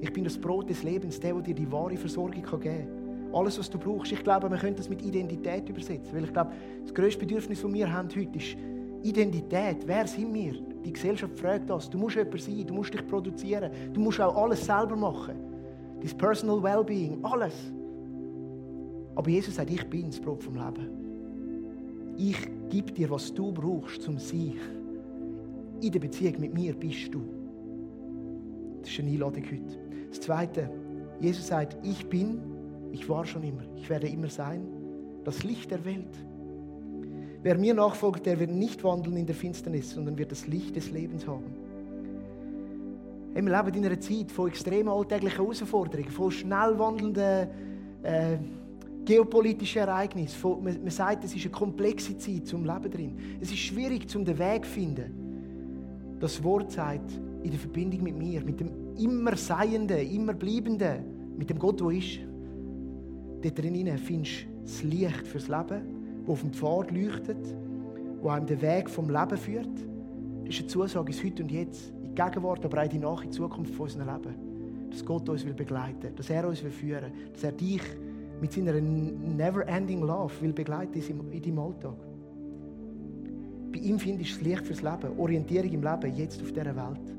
Ich 0.00 0.12
bin 0.12 0.24
das 0.24 0.38
Brot 0.38 0.70
des 0.70 0.82
Lebens, 0.82 1.20
der, 1.20 1.34
der 1.34 1.42
dir 1.42 1.54
die 1.54 1.70
wahre 1.70 1.96
Versorgung 1.96 2.42
geben 2.42 2.60
kann. 2.60 3.32
Alles, 3.32 3.58
was 3.58 3.68
du 3.68 3.78
brauchst. 3.78 4.12
Ich 4.12 4.24
glaube, 4.24 4.48
man 4.48 4.58
könnte 4.58 4.76
das 4.76 4.88
mit 4.88 5.02
Identität 5.02 5.68
übersetzen. 5.68 6.14
Weil 6.14 6.24
ich 6.24 6.32
glaube, 6.32 6.52
das 6.82 6.94
grösste 6.94 7.20
Bedürfnis, 7.20 7.60
das 7.60 7.72
wir 7.72 7.92
haben 7.92 8.08
heute, 8.08 8.38
ist 8.38 8.56
Identität. 9.02 9.86
Wer 9.86 10.06
sind 10.06 10.32
wir? 10.32 10.54
Die 10.84 10.92
Gesellschaft 10.92 11.38
fragt 11.38 11.68
das. 11.68 11.90
Du 11.90 11.98
musst 11.98 12.16
jemand 12.16 12.40
sein, 12.40 12.66
du 12.66 12.74
musst 12.74 12.94
dich 12.94 13.06
produzieren, 13.06 13.70
du 13.92 14.00
musst 14.00 14.20
auch 14.20 14.34
alles 14.34 14.64
selber 14.64 14.96
machen. 14.96 15.34
Dein 16.00 16.16
Personal 16.16 16.62
Wellbeing, 16.62 17.18
alles. 17.22 17.54
Aber 19.18 19.30
Jesus 19.30 19.56
sagt, 19.56 19.68
ich 19.68 19.84
bin 19.90 20.06
das 20.06 20.20
Brot 20.20 20.44
vom 20.44 20.54
Leben. 20.54 22.14
Ich 22.16 22.36
gebe 22.70 22.92
dir, 22.92 23.10
was 23.10 23.34
du 23.34 23.50
brauchst 23.50 24.02
zum 24.02 24.16
Sein. 24.16 24.54
In 25.80 25.90
der 25.90 25.98
Beziehung 25.98 26.38
mit 26.38 26.54
mir 26.54 26.72
bist 26.72 27.12
du. 27.12 27.20
Das 28.80 28.88
ist 28.88 29.00
eine 29.00 29.10
Einladung 29.10 29.42
heute. 29.42 29.76
Das 30.08 30.20
Zweite, 30.20 30.70
Jesus 31.18 31.48
sagt, 31.48 31.84
ich 31.84 32.08
bin, 32.08 32.40
ich 32.92 33.08
war 33.08 33.24
schon 33.24 33.42
immer, 33.42 33.62
ich 33.74 33.90
werde 33.90 34.06
immer 34.06 34.28
sein, 34.28 34.64
das 35.24 35.42
Licht 35.42 35.72
der 35.72 35.84
Welt. 35.84 36.16
Wer 37.42 37.58
mir 37.58 37.74
nachfolgt, 37.74 38.24
der 38.24 38.38
wird 38.38 38.52
nicht 38.52 38.84
wandeln 38.84 39.16
in 39.16 39.26
der 39.26 39.34
Finsternis, 39.34 39.90
sondern 39.90 40.16
wird 40.16 40.30
das 40.30 40.46
Licht 40.46 40.76
des 40.76 40.92
Lebens 40.92 41.26
haben. 41.26 41.56
wir 43.34 43.42
leben 43.42 43.78
in 43.78 43.84
einer 43.84 44.00
Zeit 44.00 44.30
von 44.30 44.46
extremen 44.46 44.90
alltäglichen 44.90 45.38
Herausforderungen, 45.38 46.08
von 46.08 46.30
schnell 46.30 46.78
wandelnden 46.78 47.48
äh, 48.04 48.38
geopolitischen 49.08 49.80
Ereignissen. 49.80 50.38
Von, 50.38 50.62
man, 50.62 50.82
man, 50.82 50.90
sagt, 50.90 51.24
es 51.24 51.34
ist 51.34 51.42
eine 51.42 51.50
komplexe 51.50 52.18
Zeit 52.18 52.46
zum 52.46 52.64
Leben 52.64 52.90
drin. 52.90 53.16
Es 53.40 53.50
ist 53.50 53.58
schwierig, 53.58 54.08
zum 54.08 54.24
den 54.24 54.38
Weg 54.38 54.66
zu 54.66 54.70
finden. 54.70 56.18
Das 56.20 56.42
Wort 56.44 56.72
sagt, 56.72 57.10
in 57.42 57.50
der 57.50 57.58
Verbindung 57.58 58.02
mit 58.02 58.18
mir, 58.18 58.42
mit 58.42 58.60
dem 58.60 58.70
immer 58.98 59.34
Seienden, 59.34 59.98
immer 60.10 60.34
Bleibenden, 60.34 61.36
mit 61.38 61.48
dem 61.48 61.58
Gott, 61.58 61.80
der 61.80 61.90
ist. 61.90 62.18
Dort 63.40 63.58
drinnen 63.58 63.96
findest 63.96 64.42
du 64.42 64.62
das 64.62 64.82
Licht 64.82 65.26
fürs 65.26 65.48
Leben 65.48 65.98
der 66.26 66.32
auf 66.32 66.40
dem 66.42 66.52
Pfad 66.52 66.90
leuchtet, 66.90 67.54
der 68.22 68.30
einem 68.30 68.46
den 68.46 68.60
Weg 68.60 68.90
vom 68.90 69.08
Leben 69.08 69.36
führt. 69.38 69.78
Das 70.44 70.54
ist 70.54 70.60
eine 70.60 70.68
Zusage 70.68 71.12
ins 71.12 71.24
Heute 71.24 71.42
und 71.42 71.50
Jetzt, 71.50 71.92
in 72.02 72.14
die 72.14 72.14
Gegenwart, 72.14 72.62
aber 72.62 72.80
auch 72.80 72.84
in 72.84 72.90
die 72.90 72.98
nahe 72.98 73.30
Zukunft 73.30 73.74
von 73.74 73.84
unserem 73.84 74.06
Leben. 74.06 74.90
Dass 74.90 75.02
Gott 75.02 75.26
uns 75.30 75.46
will 75.46 75.54
begleiten 75.54 76.14
dass 76.14 76.28
er 76.28 76.46
uns 76.46 76.62
will 76.62 76.70
führen 76.70 77.12
dass 77.32 77.44
er 77.44 77.52
dich 77.52 77.82
mit 78.40 78.52
seiner 78.52 78.72
never-ending 78.80 80.02
Love 80.02 80.32
will 80.40 80.52
begleiten 80.52 81.02
in 81.08 81.42
deinem 81.42 81.58
Alltag. 81.58 81.96
Bei 83.72 83.78
ihm 83.78 83.98
findest 83.98 84.30
du 84.30 84.38
das 84.38 84.46
Licht 84.46 84.66
fürs 84.66 84.82
Leben, 84.82 85.18
Orientierung 85.18 85.72
im 85.72 85.82
Leben, 85.82 86.14
jetzt 86.14 86.40
auf 86.40 86.52
dieser 86.52 86.76
Welt. 86.76 87.14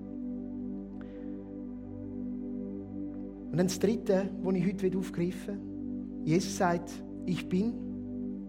Und 3.51 3.57
dann 3.57 3.67
das 3.67 3.79
Dritte, 3.79 4.29
das 4.43 4.53
ich 4.55 4.83
heute 4.83 4.97
aufgreifen 4.97 5.57
will. 5.57 6.25
Jesus 6.25 6.57
sagt, 6.57 6.91
ich 7.25 7.47
bin 7.47 7.73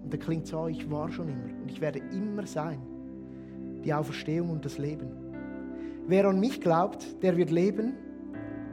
und 0.02 0.12
dann 0.12 0.20
klingt 0.20 0.52
an, 0.52 0.70
ich 0.70 0.90
war 0.90 1.10
schon 1.10 1.28
immer 1.28 1.44
und 1.62 1.70
ich 1.70 1.80
werde 1.80 2.00
immer 2.12 2.46
sein. 2.46 2.80
Die 3.84 3.92
Auferstehung 3.92 4.50
und 4.50 4.64
das 4.64 4.78
Leben. 4.78 5.08
Wer 6.06 6.26
an 6.26 6.40
mich 6.40 6.60
glaubt, 6.60 7.22
der 7.22 7.36
wird 7.36 7.50
leben, 7.50 7.94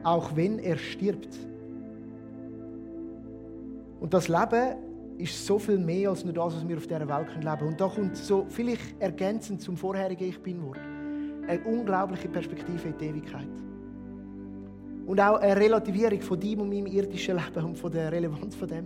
auch 0.04 0.36
wenn 0.36 0.60
er 0.60 0.78
stirbt. 0.78 1.38
Und 4.00 4.14
das 4.14 4.28
Leben 4.28 4.76
ist 5.18 5.46
so 5.46 5.58
viel 5.58 5.78
mehr 5.78 6.10
als 6.10 6.24
nur 6.24 6.34
das, 6.34 6.56
was 6.56 6.68
wir 6.68 6.78
auf 6.78 6.88
dieser 6.88 7.08
Welt 7.08 7.28
leben 7.36 7.44
können. 7.44 7.68
Und 7.68 7.82
da 7.82 7.88
kommt 7.88 8.16
so 8.16 8.46
vielleicht 8.50 9.02
ergänzend 9.02 9.62
zum 9.62 9.76
vorherigen 9.76 10.30
Ich 10.30 10.40
Bin-Wort 10.40 10.80
eine 11.48 11.64
unglaubliche 11.64 12.28
Perspektive 12.28 12.90
in 12.90 12.98
die 12.98 13.06
Ewigkeit. 13.06 13.48
Und 15.06 15.22
auch 15.22 15.38
eine 15.38 15.56
Relativierung 15.56 16.22
von 16.22 16.40
deinem 16.40 16.62
und 16.62 16.70
meinem 16.70 16.88
irdischen 16.88 17.38
Leben 17.38 17.66
und 17.66 17.78
von 17.78 17.92
der 17.92 18.12
Relevanz 18.12 18.56
von 18.56 18.68
dem. 18.68 18.86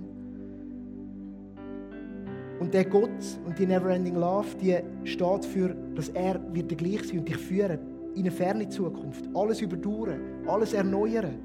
Und 2.60 2.74
der 2.76 2.86
Gott 2.86 3.10
und 3.44 3.58
die 3.58 3.66
Neverending 3.66 4.16
Love, 4.16 4.56
die 4.62 4.78
steht 5.04 5.46
für, 5.46 5.76
dass 5.96 6.10
er 6.10 6.40
wird 6.54 6.70
der 6.70 6.78
gleich 6.78 7.08
sein 7.08 7.20
und 7.20 7.28
dich 7.28 7.38
führen 7.38 7.80
in 8.14 8.22
eine 8.22 8.32
ferne 8.32 8.70
Zukunft. 8.70 9.26
Alles 9.34 9.62
überdauern, 9.62 10.22
alles 10.48 10.74
erneuern. 10.74 11.40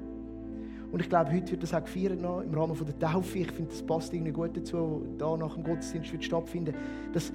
Und 0.91 1.01
ich 1.01 1.09
glaube, 1.09 1.31
heute 1.33 1.51
wird 1.51 1.63
das 1.63 1.73
auch 1.73 1.83
gefeiert 1.83 2.21
noch, 2.21 2.41
im 2.41 2.53
Rahmen 2.53 2.75
der 2.75 2.99
Taufe. 2.99 3.39
Ich 3.39 3.51
finde, 3.51 3.71
das 3.71 3.83
passt 3.83 4.13
irgendwie 4.13 4.31
gut 4.31 4.55
dazu, 4.55 5.05
da 5.17 5.35
nach 5.35 5.53
dem 5.55 5.63
Gottesdienst 5.63 6.11
wird 6.13 6.23
stattfinden, 6.23 6.73
dass 7.11 7.33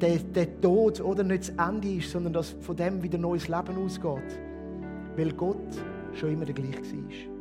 der, 0.00 0.18
der 0.18 0.60
Tod 0.60 1.00
oder 1.00 1.22
nicht 1.22 1.48
das 1.48 1.68
Ende 1.68 1.88
ist, 1.88 2.10
sondern 2.10 2.32
dass 2.32 2.50
von 2.60 2.76
dem 2.76 3.02
wieder 3.02 3.18
neues 3.18 3.48
Leben 3.48 3.76
ausgeht. 3.78 4.40
Weil 5.16 5.32
Gott 5.32 5.56
schon 6.12 6.32
immer 6.32 6.44
der 6.44 6.54
gleiche 6.54 6.82
war. 6.82 7.36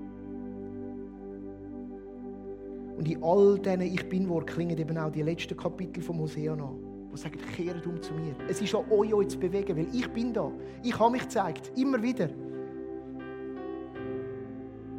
Und 2.98 3.10
in 3.10 3.22
all 3.24 3.60
diesen 3.60 3.82
Ich 3.82 4.08
Bin-Worten 4.08 4.46
klingen 4.46 4.78
eben 4.78 4.98
auch 4.98 5.12
die 5.12 5.22
letzten 5.22 5.58
Kapitel 5.58 6.02
vom 6.02 6.20
Hosea 6.20 6.54
an, 6.54 6.78
die 7.12 7.18
sagen, 7.18 7.40
kehrt 7.56 7.86
um 7.86 8.02
zu 8.02 8.14
mir. 8.14 8.36
Es 8.48 8.62
ist 8.62 8.74
an 8.74 8.86
euch, 8.90 9.14
euch 9.14 9.28
zu 9.30 9.40
bewegen, 9.40 9.76
weil 9.76 9.88
ich 9.94 10.08
bin 10.10 10.32
da. 10.34 10.50
Ich 10.82 10.98
habe 10.98 11.12
mich 11.12 11.24
gezeigt, 11.24 11.72
immer 11.76 12.02
wieder. 12.02 12.30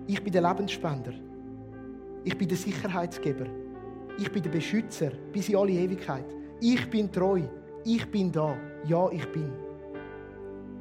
Ich 0.06 0.22
bin 0.22 0.32
der 0.32 0.42
Lebensspender. 0.42 1.12
Ich 2.24 2.36
bin 2.36 2.48
der 2.48 2.56
Sicherheitsgeber. 2.56 3.46
Ich 4.18 4.30
bin 4.30 4.42
der 4.42 4.50
Beschützer 4.50 5.10
bis 5.32 5.48
in 5.48 5.56
alle 5.56 5.72
Ewigkeit. 5.72 6.26
Ich 6.60 6.88
bin 6.88 7.10
treu. 7.10 7.42
Ich 7.84 8.10
bin 8.10 8.30
da. 8.30 8.56
Ja, 8.84 9.10
ich 9.10 9.26
bin. 9.32 9.50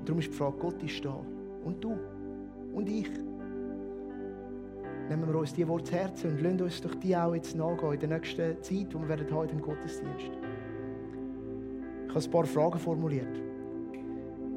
Darum 0.05 0.19
ist 0.19 0.31
die 0.31 0.35
Frage, 0.35 0.57
Gott 0.57 0.81
ist 0.83 1.03
da. 1.03 1.19
Und 1.63 1.83
du. 1.83 1.97
Und 2.73 2.87
ich 2.87 3.09
nehmen 5.09 5.27
wir 5.27 5.39
uns 5.39 5.53
die 5.53 5.67
Worte 5.67 5.85
zu 5.85 5.93
Herzen 5.93 6.31
und 6.31 6.41
lassen 6.41 6.61
uns 6.61 6.81
doch 6.81 6.95
die 6.95 7.15
auch 7.15 7.35
jetzt 7.35 7.55
nachgehen 7.55 7.93
in 7.93 7.99
der 7.99 8.09
nächsten 8.09 8.61
Zeit, 8.61 8.93
die 8.93 8.93
wir 8.93 9.35
heute 9.35 9.53
im 9.53 9.61
Gottesdienst. 9.61 10.31
Ich 12.07 12.15
habe 12.15 12.25
ein 12.25 12.31
paar 12.31 12.45
Fragen 12.45 12.79
formuliert. 12.79 13.41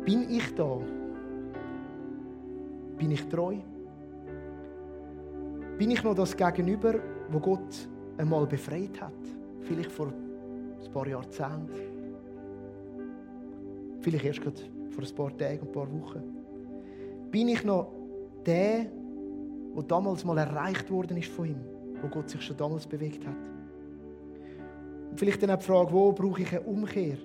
Bin 0.05 0.31
ich 0.31 0.55
da? 0.55 0.79
Bin 2.97 3.11
ich 3.11 3.27
treu? 3.29 3.57
Bin 5.79 5.93
ich 5.93 6.03
noch 6.03 6.17
das 6.17 6.37
Gegenüber, 6.37 6.95
wo 7.31 7.39
Gott 7.39 7.89
einmal 8.17 8.45
befreit 8.49 9.01
hat? 9.01 9.13
Vielleicht 9.61 9.93
vor 9.93 10.09
ein 10.09 10.93
paar 10.93 11.07
Jahrzehnten. 11.07 11.71
Vielleicht 14.01 14.25
erst 14.25 14.41
gerade 14.41 14.61
vor 14.91 15.05
ein 15.05 15.15
paar 15.15 15.39
Tagen, 15.39 15.61
ein 15.61 15.73
paar 15.73 15.87
Wochen. 15.93 16.21
Bin 17.31 17.47
ich 17.47 17.63
noch 17.63 17.93
der, 18.45 18.87
wo 19.73 19.83
damals 19.83 20.25
mal 20.25 20.39
erreicht 20.39 20.91
worden 20.91 21.17
ist 21.17 21.31
von 21.31 21.47
ihm, 21.47 21.61
wo 22.03 22.09
Gott 22.09 22.29
sich 22.29 22.43
schon 22.43 22.57
damals 22.57 22.85
bewegt 22.85 23.25
hat. 23.25 23.37
Und 25.11 25.21
vielleicht 25.21 25.41
dann 25.45 25.53
auch 25.53 25.59
die 25.59 25.65
Frage, 25.65 25.93
wo 25.93 26.11
brauche 26.11 26.43
ich 26.43 26.51
eine 26.51 26.63
Umkehr? 26.63 27.19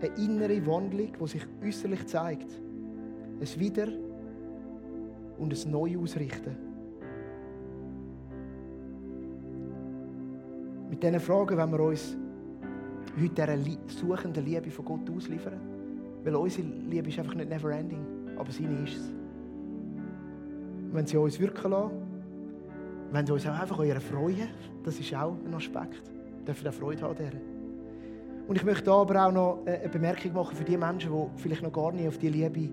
Eine 0.00 0.14
innere 0.16 0.64
Wandlung, 0.64 1.12
die 1.20 1.26
sich 1.26 1.44
äußerlich 1.60 2.06
zeigt. 2.06 2.52
Ein 3.40 3.60
Wieder 3.60 3.88
und 5.38 5.52
ein 5.52 5.70
Neu 5.72 5.98
Mit 10.94 11.02
diesen 11.02 11.18
Fragen 11.18 11.58
wollen 11.58 11.72
wir 11.72 11.80
uns 11.80 12.16
heute 13.20 13.58
dieser 13.58 13.78
suchenden 13.88 14.44
Liebe 14.44 14.70
von 14.70 14.84
Gott 14.84 15.10
ausliefern. 15.10 15.58
Weil 16.22 16.36
unsere 16.36 16.68
Liebe 16.88 17.08
ist 17.08 17.18
einfach 17.18 17.34
nicht 17.34 17.50
never 17.50 17.72
ending, 17.72 17.98
aber 18.38 18.52
seine 18.52 18.84
ist 18.84 18.98
es 18.98 19.10
wenn 20.92 21.04
sie 21.04 21.16
uns 21.16 21.40
wirken 21.40 21.72
lassen, 21.72 21.90
wenn 23.10 23.26
sie 23.26 23.32
uns 23.32 23.44
auch 23.44 23.58
einfach 23.58 23.80
an 23.80 24.00
freuen, 24.00 24.48
das 24.84 25.00
ist 25.00 25.12
auch 25.16 25.36
ein 25.44 25.52
Aspekt. 25.54 26.00
Wir 26.36 26.44
dürfen 26.44 26.68
auch 26.68 26.72
Freude 26.72 27.02
haben 27.02 27.16
daran. 27.16 27.40
Und 28.46 28.54
ich 28.54 28.64
möchte 28.64 28.92
aber 28.92 29.26
auch 29.26 29.32
noch 29.32 29.66
eine 29.66 29.88
Bemerkung 29.88 30.32
machen 30.32 30.54
für 30.54 30.62
die 30.62 30.76
Menschen, 30.76 31.10
die 31.10 31.42
vielleicht 31.42 31.62
noch 31.62 31.72
gar 31.72 31.90
nicht 31.90 32.06
auf 32.06 32.18
die 32.18 32.28
Liebe 32.28 32.70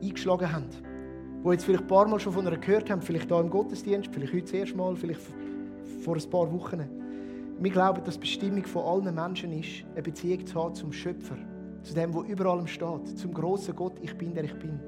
eingeschlagen 0.00 0.52
haben. 0.52 0.66
Die 1.44 1.50
jetzt 1.50 1.64
vielleicht 1.64 1.82
ein 1.82 1.88
paar 1.88 2.06
Mal 2.06 2.20
schon 2.20 2.32
von 2.32 2.46
einer 2.46 2.58
gehört 2.58 2.88
haben, 2.88 3.02
vielleicht 3.02 3.26
hier 3.26 3.40
im 3.40 3.50
Gottesdienst, 3.50 4.08
vielleicht 4.12 4.32
heute 4.32 4.42
das 4.42 4.52
erste 4.52 4.76
Mal, 4.76 4.94
vielleicht 4.94 5.20
vor 6.04 6.14
ein 6.14 6.30
paar 6.30 6.52
Wochen. 6.52 6.97
Wir 7.60 7.72
glauben, 7.72 8.04
dass 8.04 8.14
die 8.14 8.20
Bestimmung 8.20 8.64
von 8.64 8.84
allen 8.84 9.14
Menschen 9.14 9.52
ist, 9.52 9.84
eine 9.92 10.02
Beziehung 10.02 10.46
zu 10.46 10.62
haben 10.62 10.74
zum 10.76 10.92
Schöpfer, 10.92 11.36
zu 11.82 11.92
dem, 11.92 12.12
der 12.12 12.22
über 12.22 12.46
allem 12.46 12.68
steht, 12.68 13.18
zum 13.18 13.34
großen 13.34 13.74
Gott, 13.74 13.94
ich 14.00 14.16
bin, 14.16 14.32
der 14.32 14.44
ich 14.44 14.54
bin. 14.54 14.78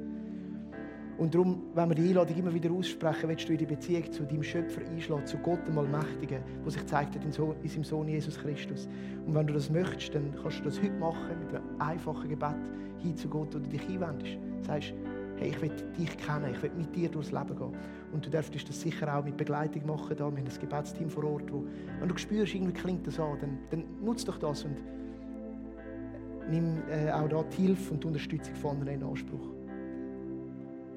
Und 1.18 1.34
darum, 1.34 1.64
wenn 1.74 1.88
wir 1.88 1.96
die 1.96 2.08
Einladung 2.08 2.36
immer 2.36 2.54
wieder 2.54 2.70
aussprechen, 2.70 3.28
willst 3.28 3.48
du 3.48 3.52
in 3.52 3.58
die 3.58 3.66
Beziehung 3.66 4.10
zu 4.12 4.22
deinem 4.22 4.44
Schöpfer 4.44 4.82
einschlagen, 4.88 5.26
zu 5.26 5.36
Gott, 5.38 5.66
dem 5.66 5.78
Allmächtigen, 5.78 6.42
der 6.64 6.70
sich 6.70 6.86
zeigt 6.86 7.16
hat 7.16 7.24
in, 7.24 7.32
seinem 7.32 7.84
Sohn 7.84 8.08
Jesus 8.08 8.38
Christus. 8.38 8.88
Und 9.26 9.34
wenn 9.34 9.48
du 9.48 9.52
das 9.52 9.68
möchtest, 9.68 10.14
dann 10.14 10.32
kannst 10.40 10.60
du 10.60 10.62
das 10.62 10.80
heute 10.80 10.92
machen 10.92 11.40
mit 11.40 11.52
einem 11.52 11.80
einfachen 11.80 12.28
Gebet 12.28 12.70
hin 12.98 13.16
zu 13.16 13.28
Gott, 13.28 13.48
wo 13.52 13.58
du 13.58 13.68
dich 13.68 13.86
einwendest. 13.88 14.38
Sagst, 14.62 14.94
hey, 15.40 15.48
ich 15.48 15.60
will 15.60 15.70
dich 15.98 16.16
kennen, 16.18 16.52
ich 16.52 16.62
will 16.62 16.70
mit 16.76 16.94
dir 16.94 17.08
durchs 17.08 17.32
Leben 17.32 17.56
gehen. 17.56 17.72
Und 18.12 18.26
du 18.26 18.30
dürftest 18.30 18.68
das 18.68 18.80
sicher 18.80 19.16
auch 19.16 19.24
mit 19.24 19.36
Begleitung 19.36 19.86
machen. 19.86 20.10
Da. 20.10 20.18
Wir 20.18 20.26
haben 20.26 20.36
ein 20.36 20.60
Gebetsteam 20.60 21.08
vor 21.08 21.24
Ort, 21.24 21.50
wo, 21.50 21.64
wenn 21.98 22.08
du 22.08 22.16
spürst, 22.16 22.54
irgendwie 22.54 22.72
klingt 22.72 23.06
das 23.06 23.18
an, 23.18 23.38
dann, 23.40 23.58
dann 23.70 23.84
nutze 24.04 24.26
doch 24.26 24.38
das 24.38 24.64
und 24.64 24.76
nimm 26.50 26.82
äh, 26.90 27.10
auch 27.10 27.28
da 27.28 27.44
die 27.56 27.62
Hilfe 27.62 27.94
und 27.94 28.02
die 28.02 28.08
Unterstützung 28.08 28.54
von 28.54 28.70
anderen 28.72 29.00
in 29.00 29.02
Anspruch. 29.02 29.48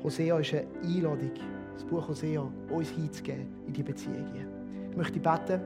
Hosea 0.04 0.38
ist 0.40 0.54
eine 0.54 0.66
Einladung, 0.84 1.32
das 1.74 1.86
Buch 1.86 2.08
Hosea, 2.08 2.46
uns 2.70 2.90
hinzugeben 2.90 3.48
in 3.68 3.74
die 3.74 3.84
Beziehungen. 3.84 4.48
Ich 4.92 4.98
möchte 4.98 5.20
beten 5.20 5.62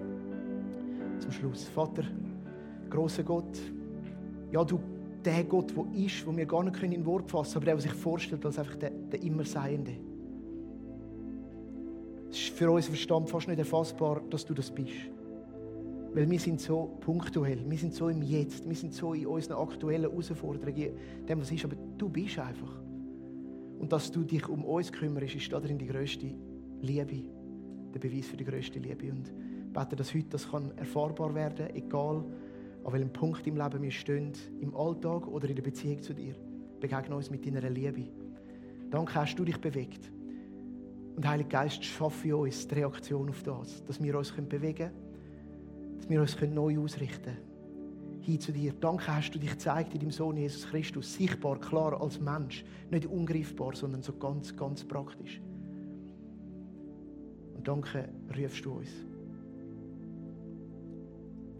zum 1.20 1.32
Schluss. 1.32 1.68
Vater, 1.70 2.04
großer 2.90 3.24
Gott, 3.24 3.58
ja, 4.52 4.64
du, 4.64 4.80
der 5.28 5.44
Gott, 5.44 5.74
der 5.76 6.06
ist, 6.06 6.26
wo 6.26 6.36
wir 6.36 6.46
gar 6.46 6.64
nicht 6.64 6.82
in 6.82 7.06
Wort 7.06 7.30
fassen 7.30 7.60
können, 7.60 7.64
aber 7.64 7.66
der, 7.66 7.76
der 7.76 7.92
sich 7.92 8.02
vorstellt 8.02 8.46
als 8.46 8.58
einfach 8.58 8.78
der, 8.78 8.92
der 8.92 9.22
Immerseiende. 9.22 9.92
Es 12.32 12.38
ist 12.38 12.50
für 12.58 12.72
unseren 12.72 12.94
Verstand 12.94 13.30
fast 13.30 13.48
nicht 13.50 13.60
erfassbar, 13.60 14.22
dass 14.30 14.46
du 14.46 14.54
das 14.54 14.72
bist. 14.72 14.94
Weil 16.14 16.30
wir 16.30 16.40
sind 16.40 16.62
so 16.62 16.98
punktuell, 17.02 17.60
wir 17.70 17.78
sind 17.78 17.94
so 17.94 18.08
im 18.08 18.22
Jetzt, 18.22 18.68
wir 18.68 18.76
sind 18.76 18.94
so 18.94 19.14
in 19.14 19.28
unseren 19.28 19.58
aktuellen 19.58 20.10
Herausforderungen, 20.10 20.92
dem 21.28 21.42
was 21.42 21.52
ist, 21.52 21.66
aber 21.66 21.76
du 21.98 22.08
bist 22.08 22.40
einfach. 22.40 22.82
Und 23.80 23.92
dass 23.92 24.10
du 24.10 24.24
dich 24.24 24.48
um 24.48 24.64
uns 24.64 24.92
kümmerst, 24.92 25.36
ist 25.36 25.52
darin 25.52 25.78
die 25.78 25.88
größte 25.88 26.34
Liebe, 26.82 27.30
der 27.94 28.00
Beweis 28.00 28.28
für 28.28 28.38
die 28.38 28.46
größte 28.46 28.80
Liebe. 28.80 29.12
Und 29.12 29.34
bete, 29.74 29.98
dass 29.98 30.14
heute 30.14 30.30
das 30.30 30.50
kann 30.50 30.72
erfahrbar 30.78 31.36
werden, 31.36 31.76
egal 31.76 32.24
an 32.88 32.94
welchem 32.94 33.12
Punkt 33.12 33.46
im 33.46 33.58
Leben 33.58 33.82
wir 33.82 33.92
stehen, 33.92 34.32
im 34.62 34.74
Alltag 34.74 35.28
oder 35.28 35.50
in 35.50 35.56
der 35.58 35.64
Beziehung 35.64 36.02
zu 36.02 36.14
dir. 36.14 36.34
Begegne 36.80 37.18
uns 37.18 37.30
mit 37.30 37.46
deiner 37.46 37.70
Liebe. 37.70 38.06
Danke, 38.90 39.16
hast 39.16 39.36
du 39.36 39.44
dich 39.44 39.60
bewegt. 39.60 40.10
Und 41.18 41.28
Heiliger 41.28 41.50
Geist, 41.50 41.84
schaffe 41.84 42.34
uns 42.34 42.66
die 42.66 42.76
Reaktion 42.76 43.30
auf 43.30 43.44
das, 43.44 43.84
dass 43.84 44.02
wir 44.02 44.18
uns 44.18 44.32
bewegen 44.32 44.76
können, 44.78 45.98
dass 45.98 46.10
wir 46.10 46.22
uns 46.22 46.40
neu 46.40 46.80
ausrichten 46.80 47.24
können. 47.26 48.22
Hin 48.22 48.40
zu 48.40 48.54
dir. 48.54 48.72
Danke, 48.80 49.14
hast 49.14 49.32
du 49.32 49.40
dich 49.40 49.52
gezeigt 49.52 49.94
in 49.94 50.00
deinem 50.00 50.12
Sohn 50.12 50.38
Jesus 50.38 50.66
Christus, 50.70 51.14
sichtbar, 51.14 51.60
klar 51.60 52.00
als 52.00 52.22
Mensch, 52.22 52.64
nicht 52.90 53.06
ungreifbar, 53.06 53.76
sondern 53.76 54.02
so 54.02 54.14
ganz, 54.14 54.56
ganz 54.56 54.86
praktisch. 54.86 55.42
Und 57.54 57.68
danke, 57.68 58.08
rufst 58.34 58.64
du 58.64 58.72
uns. 58.76 58.90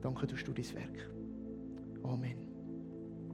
Danke, 0.02 0.26
tust 0.26 0.48
du 0.48 0.54
dein 0.54 0.74
Werk. 0.74 1.17
Amén. 2.08 2.47